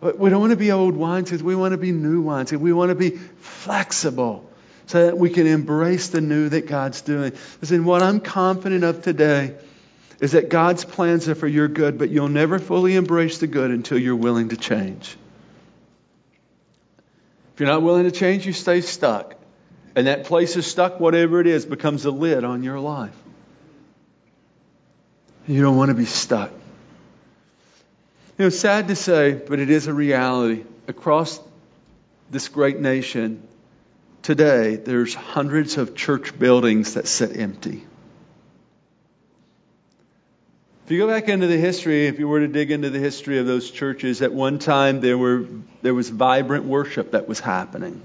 we 0.00 0.30
don't 0.30 0.40
want 0.40 0.50
to 0.50 0.56
be 0.56 0.72
old 0.72 0.94
wineskins. 0.94 1.42
We 1.42 1.54
want 1.54 1.72
to 1.72 1.78
be 1.78 1.92
new 1.92 2.22
wineskins. 2.22 2.58
We 2.58 2.72
want 2.72 2.90
to 2.90 2.94
be 2.94 3.10
flexible 3.10 4.48
so 4.86 5.06
that 5.06 5.18
we 5.18 5.30
can 5.30 5.46
embrace 5.46 6.08
the 6.08 6.20
new 6.20 6.48
that 6.48 6.66
God's 6.66 7.00
doing. 7.00 7.32
Listen, 7.60 7.84
what 7.84 8.02
I'm 8.02 8.20
confident 8.20 8.84
of 8.84 9.02
today 9.02 9.54
is 10.20 10.32
that 10.32 10.48
God's 10.48 10.84
plans 10.84 11.28
are 11.28 11.34
for 11.34 11.48
your 11.48 11.68
good, 11.68 11.98
but 11.98 12.10
you'll 12.10 12.28
never 12.28 12.58
fully 12.58 12.94
embrace 12.94 13.38
the 13.38 13.46
good 13.46 13.70
until 13.70 13.98
you're 13.98 14.16
willing 14.16 14.50
to 14.50 14.56
change. 14.56 15.16
If 17.54 17.60
you're 17.60 17.68
not 17.68 17.82
willing 17.82 18.04
to 18.04 18.10
change, 18.10 18.46
you 18.46 18.52
stay 18.52 18.80
stuck. 18.80 19.34
And 19.94 20.06
that 20.06 20.24
place 20.24 20.56
is 20.56 20.66
stuck, 20.66 21.00
whatever 21.00 21.40
it 21.40 21.46
is, 21.46 21.64
becomes 21.64 22.04
a 22.04 22.10
lid 22.10 22.44
on 22.44 22.62
your 22.62 22.78
life. 22.78 23.16
You 25.48 25.62
don't 25.62 25.76
want 25.76 25.88
to 25.88 25.94
be 25.94 26.04
stuck. 26.04 26.50
You 28.38 28.44
know, 28.44 28.48
sad 28.50 28.88
to 28.88 28.96
say, 28.96 29.32
but 29.32 29.60
it 29.60 29.70
is 29.70 29.86
a 29.86 29.94
reality. 29.94 30.64
Across 30.88 31.40
this 32.30 32.48
great 32.48 32.78
nation, 32.78 33.42
today, 34.22 34.76
there's 34.76 35.14
hundreds 35.14 35.78
of 35.78 35.94
church 35.94 36.38
buildings 36.38 36.94
that 36.94 37.08
sit 37.08 37.34
empty. 37.34 37.82
If 40.84 40.90
you 40.92 40.98
go 40.98 41.08
back 41.08 41.28
into 41.28 41.46
the 41.46 41.56
history, 41.56 42.08
if 42.08 42.18
you 42.18 42.28
were 42.28 42.40
to 42.40 42.46
dig 42.46 42.70
into 42.70 42.90
the 42.90 42.98
history 42.98 43.38
of 43.38 43.46
those 43.46 43.70
churches, 43.70 44.20
at 44.20 44.34
one 44.34 44.58
time 44.58 45.00
there, 45.00 45.16
were, 45.16 45.46
there 45.80 45.94
was 45.94 46.10
vibrant 46.10 46.64
worship 46.64 47.12
that 47.12 47.26
was 47.26 47.40
happening. 47.40 48.02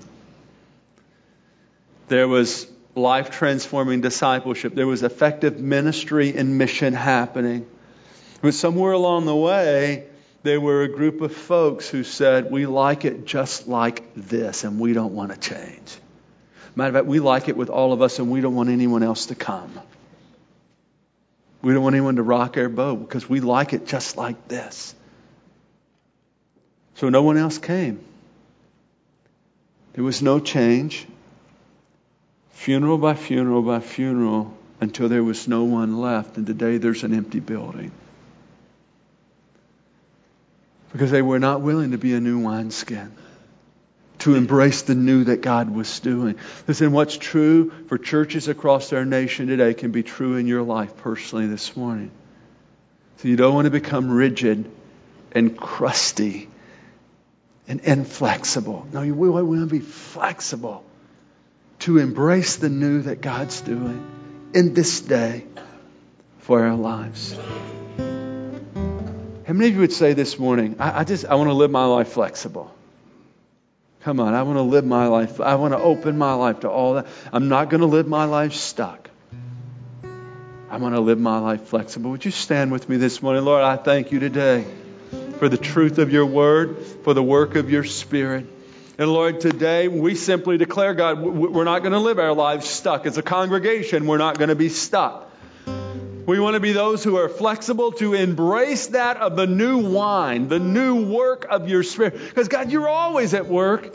There 2.08 2.28
was 2.28 2.68
life 2.96 3.32
transforming 3.32 4.00
discipleship. 4.00 4.76
There 4.76 4.88
was 4.88 5.04
effective 5.04 5.60
ministry 5.60 6.36
and 6.36 6.58
mission 6.58 6.94
happening. 6.94 7.68
But 8.42 8.54
somewhere 8.54 8.94
along 8.94 9.26
the 9.26 9.36
way, 9.36 10.08
there 10.44 10.60
were 10.60 10.84
a 10.84 10.88
group 10.88 11.22
of 11.22 11.36
folks 11.36 11.88
who 11.88 12.04
said, 12.04 12.52
We 12.52 12.66
like 12.66 13.06
it 13.06 13.26
just 13.26 13.68
like 13.68 14.14
this, 14.16 14.64
and 14.64 14.80
we 14.80 14.94
don't 14.94 15.14
want 15.14 15.32
to 15.32 15.40
change. 15.40 15.98
Matter 16.76 16.90
of 16.90 16.96
fact, 16.96 17.06
we 17.06 17.20
like 17.20 17.48
it 17.50 17.58
with 17.58 17.70
all 17.70 17.94
of 17.94 18.02
us, 18.02 18.18
and 18.20 18.32
we 18.32 18.42
don't 18.42 18.56
want 18.56 18.70
anyone 18.70 19.04
else 19.04 19.28
to 19.28 19.36
come. 19.36 19.80
We 21.62 21.74
don't 21.74 21.84
want 21.84 21.96
anyone 21.96 22.16
to 22.16 22.24
rock 22.24 22.58
our 22.58 22.70
boat 22.70 22.96
because 22.96 23.30
we 23.30 23.40
like 23.40 23.74
it 23.74 23.86
just 23.86 24.18
like 24.18 24.48
this. 24.48 24.96
So 26.96 27.10
no 27.10 27.22
one 27.22 27.38
else 27.38 27.58
came. 27.58 28.04
There 29.94 30.04
was 30.04 30.22
no 30.22 30.40
change. 30.40 31.06
Funeral 32.52 32.98
by 32.98 33.14
funeral 33.14 33.62
by 33.62 33.80
funeral 33.80 34.58
until 34.80 35.10
there 35.10 35.24
was 35.24 35.48
no 35.48 35.66
one 35.66 36.00
left, 36.00 36.38
and 36.38 36.48
today 36.48 36.78
there's 36.78 37.04
an 37.04 37.14
empty 37.14 37.40
building 37.40 37.92
because 40.92 41.12
they 41.12 41.22
were 41.22 41.40
not 41.40 41.62
willing 41.62 41.92
to 41.92 41.98
be 41.98 42.14
a 42.14 42.20
new 42.20 42.40
wineskin, 42.40 43.12
to 44.20 44.36
embrace 44.36 44.84
the 44.84 44.96
new 44.96 45.24
that 45.26 45.42
God 45.42 45.70
was 45.70 46.00
doing. 46.00 46.36
Listen, 46.68 46.92
what's 46.92 47.18
true 47.18 47.72
for 47.88 47.98
churches 47.98 48.48
across 48.48 48.94
our 48.94 49.06
nation 49.06 49.48
today 49.48 49.74
can 49.74 49.92
be 49.92 50.04
true 50.04 50.36
in 50.36 50.48
your 50.48 50.62
life 50.62 50.98
personally 50.98 51.48
this 51.48 51.76
morning. 51.76 52.12
So 53.18 53.28
you 53.28 53.36
don't 53.36 53.54
want 53.54 53.66
to 53.66 53.72
become 53.72 54.10
rigid 54.10 54.70
and 55.32 55.58
crusty 55.58 56.50
and 57.68 57.80
inflexible. 57.82 58.88
No, 58.92 59.02
you 59.02 59.16
want 59.16 59.62
to 59.62 59.66
be 59.66 59.80
flexible 59.80 60.84
to 61.80 61.98
embrace 61.98 62.58
the 62.58 62.70
new 62.70 63.02
that 63.04 63.22
God's 63.22 63.62
doing 63.62 64.06
in 64.54 64.74
this 64.74 65.02
day 65.02 65.46
for 66.40 66.64
our 66.64 66.76
lives. 66.76 67.36
How 69.52 69.58
many 69.58 69.68
of 69.68 69.74
you 69.76 69.82
would 69.82 69.92
say 69.92 70.14
this 70.14 70.40
morning, 70.40 70.78
I, 70.80 71.02
I 71.02 71.04
just 71.04 71.26
I 71.26 71.36
want 71.36 71.50
to 71.50 71.54
live 71.54 71.72
my 71.72 71.84
life 71.84 72.14
flexible? 72.14 72.74
Come 74.00 74.22
on, 74.22 74.34
I 74.34 74.44
want 74.44 74.56
to 74.58 74.62
live 74.62 74.86
my 74.86 75.08
life. 75.08 75.42
I 75.42 75.56
want 75.56 75.74
to 75.74 75.78
open 75.78 76.18
my 76.18 76.36
life 76.36 76.62
to 76.62 76.70
all 76.70 76.94
that. 76.94 77.08
I'm 77.34 77.50
not 77.50 77.70
going 77.70 77.82
to 77.82 77.88
live 77.88 78.08
my 78.08 78.24
life 78.24 78.54
stuck. 78.54 79.10
I 80.70 80.78
want 80.78 80.96
to 80.96 81.02
live 81.02 81.20
my 81.20 81.40
life 81.40 81.68
flexible. 81.68 82.12
Would 82.12 82.24
you 82.24 82.32
stand 82.32 82.72
with 82.72 82.88
me 82.88 82.96
this 82.96 83.22
morning? 83.22 83.44
Lord, 83.44 83.62
I 83.62 83.76
thank 83.76 84.14
you 84.14 84.22
today 84.22 84.66
for 85.38 85.50
the 85.50 85.58
truth 85.58 85.98
of 85.98 86.14
your 86.14 86.28
word, 86.28 86.78
for 87.04 87.14
the 87.14 87.22
work 87.22 87.56
of 87.56 87.70
your 87.70 87.84
spirit. 87.84 88.46
And 88.98 89.12
Lord, 89.12 89.42
today 89.42 89.90
we 89.90 90.16
simply 90.16 90.60
declare, 90.60 90.94
God, 90.94 91.20
we're 91.20 91.66
not 91.66 91.80
going 91.80 91.92
to 91.92 92.00
live 92.00 92.20
our 92.20 92.34
lives 92.34 92.70
stuck. 92.70 93.06
As 93.06 93.18
a 93.18 93.22
congregation, 93.22 94.08
we're 94.08 94.18
not 94.18 94.38
going 94.38 94.48
to 94.48 94.56
be 94.56 94.70
stuck. 94.70 95.30
We 96.32 96.40
want 96.40 96.54
to 96.54 96.62
be 96.62 96.72
those 96.72 97.04
who 97.04 97.18
are 97.18 97.28
flexible 97.28 97.92
to 97.92 98.14
embrace 98.14 98.88
that 98.88 99.18
of 99.18 99.36
the 99.36 99.46
new 99.46 99.80
wine, 99.80 100.48
the 100.48 100.60
new 100.60 101.04
work 101.04 101.46
of 101.50 101.68
your 101.68 101.84
spirit. 101.84 102.18
Because, 102.18 102.48
God, 102.48 102.72
you're 102.72 102.88
always 102.88 103.34
at 103.34 103.48
work. 103.48 103.92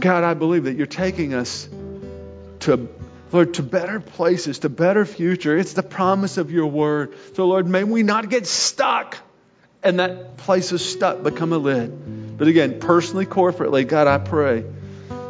God, 0.00 0.24
I 0.24 0.32
believe 0.32 0.64
that 0.64 0.72
you're 0.72 0.86
taking 0.86 1.34
us 1.34 1.68
to, 2.60 2.88
Lord, 3.30 3.52
to 3.54 3.62
better 3.62 4.00
places, 4.00 4.60
to 4.60 4.70
better 4.70 5.04
future. 5.04 5.54
It's 5.54 5.74
the 5.74 5.82
promise 5.82 6.38
of 6.38 6.50
your 6.50 6.68
word. 6.68 7.12
So, 7.34 7.46
Lord, 7.46 7.68
may 7.68 7.84
we 7.84 8.02
not 8.02 8.30
get 8.30 8.46
stuck 8.46 9.18
and 9.82 10.00
that 10.00 10.38
place 10.38 10.72
is 10.72 10.82
stuck 10.82 11.22
become 11.22 11.52
a 11.52 11.58
lid. 11.58 12.38
But 12.38 12.48
again, 12.48 12.80
personally, 12.80 13.26
corporately, 13.26 13.86
God, 13.86 14.06
I 14.06 14.16
pray 14.16 14.64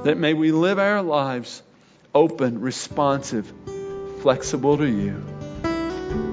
that 0.05 0.17
may 0.17 0.33
we 0.33 0.53
live 0.53 0.79
our 0.79 1.03
lives 1.03 1.61
open, 2.15 2.61
responsive, 2.61 3.53
flexible 4.23 4.79
to 4.79 4.87
you. 4.87 5.23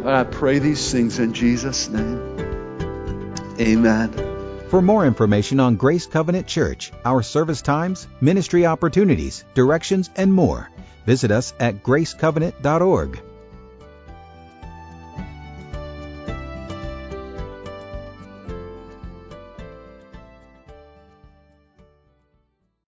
I 0.06 0.23
pray 0.23 0.60
these 0.60 0.91
things 0.91 1.19
in 1.19 1.34
Jesus' 1.34 1.89
name. 1.89 2.38
Amen. 3.60 4.13
For 4.69 4.82
more 4.82 5.06
information 5.06 5.60
on 5.60 5.75
Grace 5.75 6.06
Covenant 6.06 6.45
Church, 6.45 6.91
our 7.04 7.23
service 7.23 7.63
times, 7.63 8.08
ministry 8.21 8.67
opportunities, 8.67 9.43
directions, 9.56 10.12
and 10.15 10.32
more, 10.32 10.69
visit 11.08 11.32
us 11.32 11.54
at 11.60 11.84
gracecovenant.org. 11.84 13.21